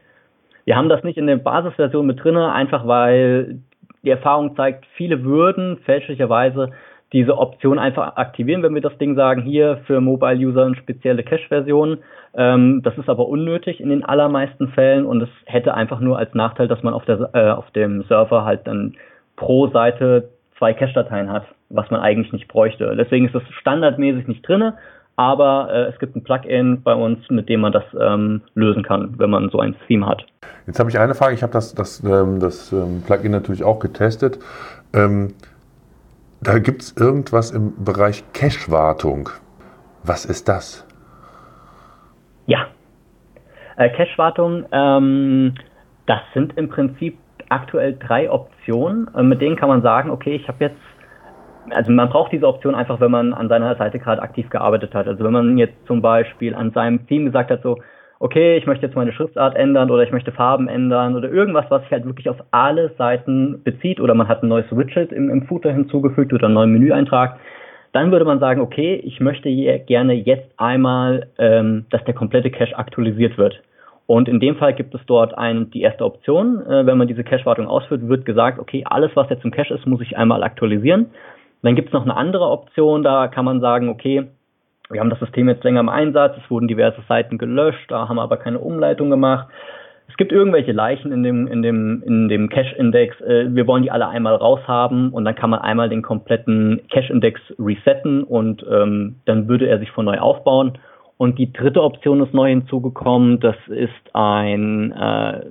Wir 0.65 0.77
haben 0.77 0.89
das 0.89 1.03
nicht 1.03 1.19
in 1.19 1.27
der 1.27 1.37
Basisversion 1.37 2.07
mit 2.07 2.23
drinne, 2.23 2.53
einfach 2.53 2.87
weil 2.87 3.61
die 4.05 4.11
Erfahrung 4.11 4.57
zeigt, 4.57 4.87
viele 4.97 5.25
würden 5.25 5.79
fälschlicherweise 5.79 6.71
diese 7.13 7.37
Option 7.37 7.79
einfach 7.79 8.17
aktivieren, 8.17 8.63
wenn 8.63 8.75
wir 8.75 8.81
das 8.81 8.97
Ding 8.99 9.15
sagen, 9.17 9.43
hier 9.43 9.81
für 9.87 10.01
Mobile-User 10.01 10.65
eine 10.65 10.77
spezielle 10.77 11.23
Cache-Version. 11.23 11.99
Ähm, 12.35 12.81
das 12.83 12.97
ist 12.97 13.09
aber 13.09 13.29
unnötig 13.29 13.81
in 13.81 13.91
den 13.91 14.05
allermeisten 14.05 14.69
Fällen 14.69 15.05
und 15.05 15.23
es 15.23 15.29
hätte 15.45 15.75
einfach 15.75 16.01
nur 16.01 16.19
als 16.19 16.33
Nachteil, 16.35 16.69
dass 16.69 16.83
man 16.83 16.95
auf, 16.95 17.05
der, 17.05 17.31
äh, 17.35 17.51
auf 17.51 17.71
dem 17.73 18.03
Server 18.05 18.45
halt 18.45 18.67
dann 18.67 18.95
pro 19.37 19.69
Seite 19.69 20.31
zwei 20.59 20.73
Cache-Dateien 20.73 21.31
hat, 21.31 21.45
was 21.71 21.91
man 21.91 22.01
eigentlich 22.01 22.33
nicht 22.33 22.49
bräuchte. 22.49 22.95
Deswegen 22.97 23.27
ist 23.27 23.35
das 23.35 23.43
standardmäßig 23.61 24.29
nicht 24.29 24.47
drinne, 24.47 24.75
aber 25.17 25.69
äh, 25.73 25.83
es 25.85 25.99
gibt 25.99 26.17
ein 26.17 26.23
Plugin 26.23 26.83
bei 26.83 26.95
uns, 26.95 27.19
mit 27.31 27.49
dem 27.49 27.61
man 27.61 27.73
das 27.73 27.85
ähm, 28.01 28.43
lösen 28.55 28.83
kann, 28.83 29.19
wenn 29.19 29.31
man 29.31 29.51
so 29.51 29.59
ein 29.59 29.75
Theme 29.87 30.07
hat. 30.07 30.25
Jetzt 30.67 30.79
habe 30.79 30.91
ich 30.91 30.99
eine 30.99 31.15
Frage. 31.15 31.35
Ich 31.35 31.43
habe 31.43 31.53
das, 31.53 31.75
das, 31.75 32.03
ähm, 32.05 32.41
das 32.41 32.73
ähm, 32.73 33.03
Plugin 33.07 33.33
natürlich 33.33 33.65
auch 33.65 33.79
getestet. 33.79 34.39
Ähm, 34.95 35.35
da 36.41 36.59
gibt 36.59 36.83
es 36.83 36.97
irgendwas 36.97 37.51
im 37.51 37.85
Bereich 37.85 38.25
Cache-Wartung. 38.33 39.29
Was 40.03 40.25
ist 40.25 40.49
das? 40.49 40.87
Ja, 42.47 42.67
äh, 43.77 43.91
Cache-Wartung, 43.91 44.65
ähm, 44.73 45.55
das 46.07 46.21
sind 46.35 46.57
im 46.57 46.69
Prinzip 46.69 47.19
aktuell 47.53 47.97
drei 47.99 48.31
Optionen. 48.31 49.09
Mit 49.23 49.41
denen 49.41 49.57
kann 49.57 49.69
man 49.69 49.83
sagen, 49.83 50.11
okay, 50.11 50.35
ich 50.35 50.49
habe 50.49 50.65
jetzt, 50.65 50.81
also 51.71 51.93
man 51.93 52.09
braucht 52.09 52.33
diese 52.33 52.47
Option 52.47 52.75
einfach, 52.75 53.01
wenn 53.01 53.11
man 53.11 53.35
an 53.35 53.49
seiner 53.49 53.77
Seite 53.77 53.99
gerade 53.99 54.23
aktiv 54.23 54.49
gearbeitet 54.51 54.95
hat. 54.95 55.07
Also 55.07 55.25
wenn 55.25 55.33
man 55.33 55.59
jetzt 55.59 55.75
zum 55.87 56.03
Beispiel 56.03 56.55
an 56.55 56.71
seinem 56.73 57.07
Theme 57.07 57.27
gesagt 57.27 57.51
hat, 57.51 57.63
so, 57.63 57.79
okay, 58.19 58.57
ich 58.57 58.67
möchte 58.67 58.87
jetzt 58.87 58.95
meine 58.95 59.13
Schriftart 59.13 59.57
ändern 59.57 59.91
oder 59.91 60.05
ich 60.05 60.13
möchte 60.13 60.31
Farben 60.31 60.69
ändern 60.69 61.17
oder 61.17 61.29
irgendwas, 61.29 61.67
was 61.71 61.83
sich 61.83 61.91
halt 61.91 62.07
wirklich 62.07 62.29
auf 62.29 62.37
alle 62.53 62.93
Seiten 62.97 63.63
bezieht 63.65 64.01
oder 64.01 64.15
man 64.15 64.29
hat 64.29 64.43
ein 64.43 64.49
neues 64.49 64.71
Widget 64.71 65.13
im, 65.13 65.29
im 65.29 65.43
Footer 65.43 65.73
hinzugefügt 65.73 66.33
oder 66.33 66.47
einen 66.47 66.55
neuen 66.55 66.73
Menüeintrag, 66.73 67.39
dann 67.93 68.13
würde 68.13 68.25
man 68.25 68.39
sagen, 68.39 68.61
okay, 68.61 68.95
ich 68.95 69.21
möchte 69.21 69.51
gerne 69.51 70.15
jetzt 70.15 70.49
einmal, 70.57 71.27
ähm, 71.39 71.87
dass 71.91 72.05
der 72.05 72.15
komplette 72.15 72.51
Cache 72.51 72.79
aktualisiert 72.79 73.37
wird. 73.37 73.61
Und 74.07 74.29
in 74.29 74.41
dem 74.41 74.57
Fall 74.57 74.75
gibt 74.75 74.95
es 74.95 75.01
dort 75.07 75.37
ein, 75.37 75.71
die 75.71 75.83
erste 75.83 76.05
Option. 76.05 76.65
Äh, 76.67 76.87
wenn 76.87 76.99
man 76.99 77.09
diese 77.09 77.25
Cache-Wartung 77.25 77.67
ausführt, 77.67 78.09
wird 78.09 78.25
gesagt, 78.25 78.59
okay, 78.59 78.85
alles, 78.85 79.11
was 79.15 79.31
jetzt 79.31 79.45
im 79.45 79.51
Cache 79.51 79.75
ist, 79.75 79.87
muss 79.87 80.01
ich 80.01 80.17
einmal 80.17 80.43
aktualisieren. 80.43 81.11
Dann 81.63 81.77
gibt 81.77 81.89
es 81.89 81.93
noch 81.93 82.03
eine 82.03 82.17
andere 82.17 82.51
Option, 82.51 83.03
da 83.03 83.29
kann 83.29 83.45
man 83.45 83.61
sagen, 83.61 83.89
okay, 83.89 84.27
wir 84.91 85.01
haben 85.01 85.11
das 85.11 85.21
System 85.21 85.49
jetzt 85.49 85.65
länger 85.65 85.81
im 85.81 85.89
Einsatz, 85.89 86.37
es 86.37 86.51
wurden 86.51 86.69
diverse 86.69 87.01
Seiten 87.09 87.39
gelöscht, 87.39 87.91
da 87.91 88.09
haben 88.09 88.17
wir 88.17 88.23
aber 88.23 88.37
keine 88.37 88.59
Umleitung 88.59 89.11
gemacht. 89.11 89.49
Es 90.09 90.17
gibt 90.19 90.33
irgendwelche 90.33 90.73
Leichen 90.73 91.11
in 91.11 91.23
dem, 91.23 91.47
in 91.47 91.63
dem, 91.63 92.03
in 92.05 92.29
dem 92.29 92.49
Cache-Index. 92.51 93.21
Äh, 93.23 93.55
wir 93.55 93.67
wollen 93.67 93.83
die 93.83 93.91
alle 93.91 94.09
einmal 94.09 94.35
raushaben 94.35 95.11
und 95.11 95.25
dann 95.25 95.35
kann 95.35 95.49
man 95.49 95.61
einmal 95.61 95.89
den 95.89 96.03
kompletten 96.03 96.83
Cache-Index 96.91 97.41
resetten 97.59 98.25
und 98.25 98.65
ähm, 98.71 99.17
dann 99.25 99.49
würde 99.49 99.69
er 99.69 99.79
sich 99.79 99.91
von 99.93 100.05
neu 100.05 100.19
aufbauen. 100.19 100.79
Und 101.23 101.39
die 101.39 101.53
dritte 101.53 101.85
Option 101.85 102.21
ist 102.21 102.35
neu 102.35 102.49
hinzugekommen. 102.49 103.39
Das 103.39 103.55
ist 103.69 104.13
ein, 104.13 104.91
äh, 104.91 105.47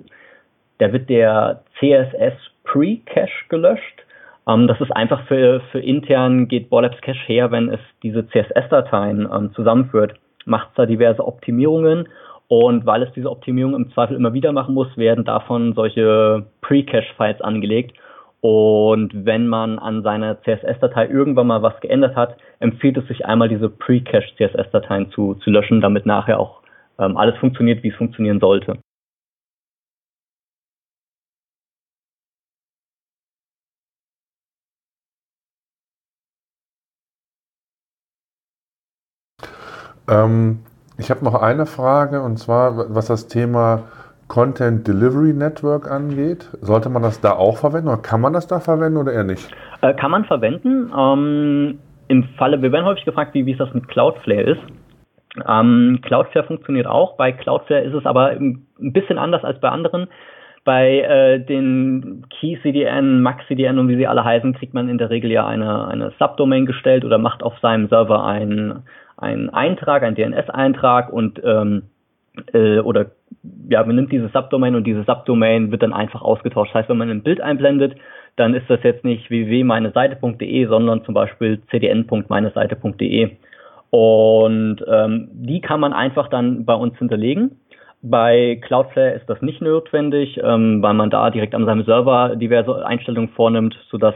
da 0.79 0.91
wird 0.91 1.09
der 1.09 1.63
CSS 1.79 2.33
Pre-Cache 2.65 3.47
gelöscht. 3.47 4.05
Ähm, 4.49 4.67
das 4.67 4.81
ist 4.81 4.91
einfach 4.91 5.25
für, 5.27 5.61
für 5.71 5.79
intern 5.79 6.49
geht 6.49 6.69
Borlabs 6.69 6.99
Cache 6.99 7.25
her, 7.25 7.51
wenn 7.51 7.69
es 7.69 7.79
diese 8.03 8.27
CSS-Dateien 8.27 9.29
ähm, 9.33 9.53
zusammenführt, 9.53 10.15
macht 10.43 10.71
es 10.71 10.75
da 10.75 10.85
diverse 10.85 11.25
Optimierungen. 11.25 12.09
Und 12.49 12.85
weil 12.85 13.03
es 13.03 13.13
diese 13.13 13.31
Optimierung 13.31 13.73
im 13.73 13.93
Zweifel 13.93 14.17
immer 14.17 14.33
wieder 14.33 14.51
machen 14.51 14.75
muss, 14.75 14.97
werden 14.97 15.23
davon 15.23 15.71
solche 15.71 16.47
Pre-Cache-Files 16.59 17.39
angelegt. 17.39 17.95
Und 18.43 19.25
wenn 19.25 19.47
man 19.47 19.77
an 19.77 20.01
seiner 20.01 20.41
CSS-Datei 20.41 21.07
irgendwann 21.07 21.47
mal 21.47 21.61
was 21.61 21.79
geändert 21.79 22.15
hat, 22.15 22.37
empfiehlt 22.59 22.97
es 22.97 23.07
sich 23.07 23.25
einmal 23.25 23.49
diese 23.49 23.69
Pre-Cache-CSS-Dateien 23.69 25.11
zu, 25.11 25.35
zu 25.35 25.51
löschen, 25.51 25.79
damit 25.79 26.07
nachher 26.07 26.39
auch 26.39 26.61
ähm, 26.97 27.17
alles 27.17 27.37
funktioniert, 27.37 27.83
wie 27.83 27.89
es 27.89 27.95
funktionieren 27.95 28.39
sollte. 28.39 28.79
Ähm, 40.07 40.59
ich 40.97 41.09
habe 41.11 41.23
noch 41.23 41.35
eine 41.35 41.65
Frage 41.65 42.21
und 42.21 42.37
zwar, 42.37 42.93
was 42.93 43.05
das 43.07 43.27
Thema 43.27 43.83
Content 44.31 44.87
Delivery 44.87 45.33
Network 45.33 45.91
angeht? 45.91 46.47
Sollte 46.61 46.87
man 46.87 47.01
das 47.01 47.19
da 47.19 47.33
auch 47.33 47.57
verwenden 47.57 47.89
oder 47.89 48.01
kann 48.01 48.21
man 48.21 48.31
das 48.31 48.47
da 48.47 48.61
verwenden 48.61 48.97
oder 48.97 49.11
eher 49.11 49.25
nicht? 49.25 49.51
Äh, 49.81 49.93
kann 49.93 50.09
man 50.09 50.23
verwenden. 50.23 50.89
Ähm, 50.97 51.79
Im 52.07 52.23
Falle, 52.37 52.61
wir 52.61 52.71
werden 52.71 52.85
häufig 52.85 53.03
gefragt, 53.03 53.33
wie, 53.33 53.45
wie 53.45 53.51
es 53.51 53.57
das 53.57 53.73
mit 53.73 53.89
Cloudflare 53.89 54.43
ist. 54.43 54.61
Ähm, 55.45 55.99
Cloudflare 56.01 56.47
funktioniert 56.47 56.87
auch. 56.87 57.17
Bei 57.17 57.33
Cloudflare 57.33 57.83
ist 57.83 57.93
es 57.93 58.05
aber 58.05 58.27
ein 58.27 58.65
bisschen 58.79 59.17
anders 59.17 59.43
als 59.43 59.59
bei 59.59 59.67
anderen. 59.67 60.07
Bei 60.63 61.01
äh, 61.01 61.39
den 61.43 62.25
Key 62.29 62.57
CDN, 62.61 63.21
Max 63.21 63.45
CDN 63.47 63.79
und 63.79 63.89
wie 63.89 63.97
sie 63.97 64.07
alle 64.07 64.23
heißen, 64.23 64.53
kriegt 64.53 64.73
man 64.73 64.87
in 64.87 64.97
der 64.97 65.09
Regel 65.09 65.29
ja 65.29 65.45
eine, 65.45 65.89
eine 65.89 66.13
Subdomain 66.19 66.65
gestellt 66.65 67.03
oder 67.03 67.17
macht 67.17 67.43
auf 67.43 67.59
seinem 67.59 67.89
Server 67.89 68.23
einen, 68.23 68.83
einen 69.17 69.49
Eintrag, 69.49 70.03
einen 70.03 70.15
DNS-Eintrag 70.15 71.11
und 71.11 71.41
ähm, 71.43 71.83
äh, 72.53 72.79
oder 72.79 73.07
ja, 73.69 73.83
man 73.83 73.95
nimmt 73.95 74.11
diese 74.11 74.29
Subdomain 74.29 74.75
und 74.75 74.85
diese 74.85 75.03
Subdomain 75.03 75.71
wird 75.71 75.83
dann 75.83 75.93
einfach 75.93 76.21
ausgetauscht. 76.21 76.71
Das 76.73 76.81
heißt, 76.81 76.89
wenn 76.89 76.97
man 76.97 77.09
ein 77.09 77.23
Bild 77.23 77.41
einblendet, 77.41 77.95
dann 78.35 78.53
ist 78.53 78.69
das 78.69 78.81
jetzt 78.83 79.03
nicht 79.03 79.29
www.meineseite.de, 79.29 80.65
sondern 80.67 81.03
zum 81.03 81.13
Beispiel 81.13 81.61
cdn.meineseite.de. 81.69 83.31
Und 83.89 84.77
ähm, 84.87 85.27
die 85.33 85.59
kann 85.59 85.79
man 85.79 85.93
einfach 85.93 86.29
dann 86.29 86.65
bei 86.65 86.73
uns 86.73 86.97
hinterlegen. 86.97 87.59
Bei 88.01 88.59
Cloudflare 88.61 89.11
ist 89.11 89.29
das 89.29 89.41
nicht 89.41 89.61
notwendig, 89.61 90.39
ähm, 90.43 90.81
weil 90.81 90.93
man 90.93 91.09
da 91.09 91.29
direkt 91.29 91.53
an 91.53 91.65
seinem 91.65 91.83
Server 91.83 92.35
diverse 92.35 92.85
Einstellungen 92.85 93.29
vornimmt, 93.29 93.77
sodass 93.89 94.15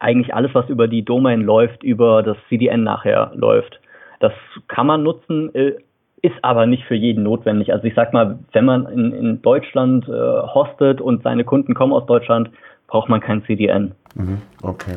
eigentlich 0.00 0.34
alles, 0.34 0.54
was 0.54 0.68
über 0.68 0.86
die 0.86 1.04
Domain 1.04 1.42
läuft, 1.42 1.82
über 1.82 2.22
das 2.22 2.36
CDN 2.48 2.84
nachher 2.84 3.32
läuft. 3.34 3.80
Das 4.20 4.32
kann 4.68 4.86
man 4.86 5.02
nutzen, 5.02 5.54
äh, 5.54 5.74
ist 6.24 6.36
aber 6.40 6.64
nicht 6.64 6.84
für 6.84 6.94
jeden 6.94 7.22
notwendig. 7.22 7.70
Also 7.70 7.84
ich 7.84 7.94
sag 7.94 8.14
mal, 8.14 8.38
wenn 8.52 8.64
man 8.64 8.86
in, 8.86 9.12
in 9.12 9.42
Deutschland 9.42 10.08
äh, 10.08 10.12
hostet 10.12 11.02
und 11.02 11.22
seine 11.22 11.44
Kunden 11.44 11.74
kommen 11.74 11.92
aus 11.92 12.06
Deutschland, 12.06 12.50
braucht 12.86 13.10
man 13.10 13.20
kein 13.20 13.44
CDN. 13.44 13.92
Mhm, 14.14 14.38
okay. 14.62 14.94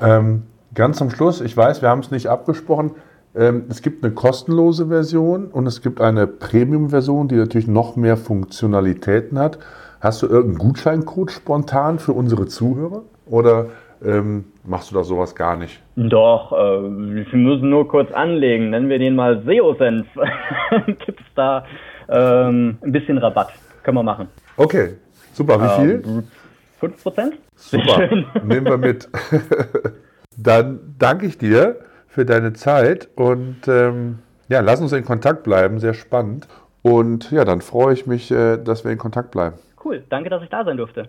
Ähm, 0.00 0.44
ganz 0.72 0.98
zum 0.98 1.10
Schluss, 1.10 1.40
ich 1.40 1.56
weiß, 1.56 1.82
wir 1.82 1.88
haben 1.88 1.98
es 1.98 2.12
nicht 2.12 2.28
abgesprochen. 2.28 2.92
Ähm, 3.34 3.64
es 3.70 3.82
gibt 3.82 4.04
eine 4.04 4.14
kostenlose 4.14 4.86
Version 4.86 5.46
und 5.46 5.66
es 5.66 5.82
gibt 5.82 6.00
eine 6.00 6.28
Premium-Version, 6.28 7.26
die 7.26 7.36
natürlich 7.36 7.66
noch 7.66 7.96
mehr 7.96 8.16
Funktionalitäten 8.16 9.40
hat. 9.40 9.58
Hast 10.00 10.22
du 10.22 10.28
irgendeinen 10.28 10.58
Gutscheincode 10.58 11.32
spontan 11.32 11.98
für 11.98 12.12
unsere 12.12 12.46
Zuhörer? 12.46 13.02
Oder 13.26 13.66
ähm, 14.04 14.44
machst 14.64 14.90
du 14.90 14.94
da 14.94 15.04
sowas 15.04 15.34
gar 15.34 15.56
nicht? 15.56 15.80
Doch, 15.96 16.52
äh, 16.52 16.56
wir 16.56 17.38
müssen 17.38 17.70
nur 17.70 17.88
kurz 17.88 18.12
anlegen. 18.12 18.70
Nennen 18.70 18.88
wir 18.88 18.98
den 18.98 19.14
mal 19.14 19.42
SEO-Sense. 19.42 20.08
Gibt 20.86 21.20
es 21.20 21.26
da 21.34 21.64
ähm, 22.08 22.78
ein 22.82 22.92
bisschen 22.92 23.18
Rabatt. 23.18 23.52
Können 23.82 23.96
wir 23.96 24.02
machen. 24.02 24.28
Okay, 24.56 24.94
super. 25.32 25.60
Wie 25.60 25.82
viel? 25.82 26.02
Ähm, 26.04 26.24
5%? 26.80 27.32
Super, 27.54 28.08
nehmen 28.44 28.66
wir 28.66 28.78
mit. 28.78 29.08
Dann 30.36 30.80
danke 30.98 31.26
ich 31.26 31.38
dir 31.38 31.76
für 32.08 32.24
deine 32.24 32.52
Zeit 32.52 33.08
und 33.16 33.68
ähm, 33.68 34.18
ja, 34.48 34.60
lass 34.60 34.80
uns 34.80 34.92
in 34.92 35.04
Kontakt 35.04 35.44
bleiben. 35.44 35.78
Sehr 35.78 35.94
spannend. 35.94 36.48
Und 36.82 37.30
ja, 37.30 37.44
dann 37.44 37.60
freue 37.60 37.94
ich 37.94 38.06
mich, 38.06 38.30
äh, 38.30 38.56
dass 38.56 38.84
wir 38.84 38.90
in 38.90 38.98
Kontakt 38.98 39.30
bleiben. 39.30 39.56
Cool, 39.84 40.02
danke, 40.08 40.30
dass 40.30 40.42
ich 40.42 40.48
da 40.48 40.64
sein 40.64 40.76
durfte. 40.76 41.08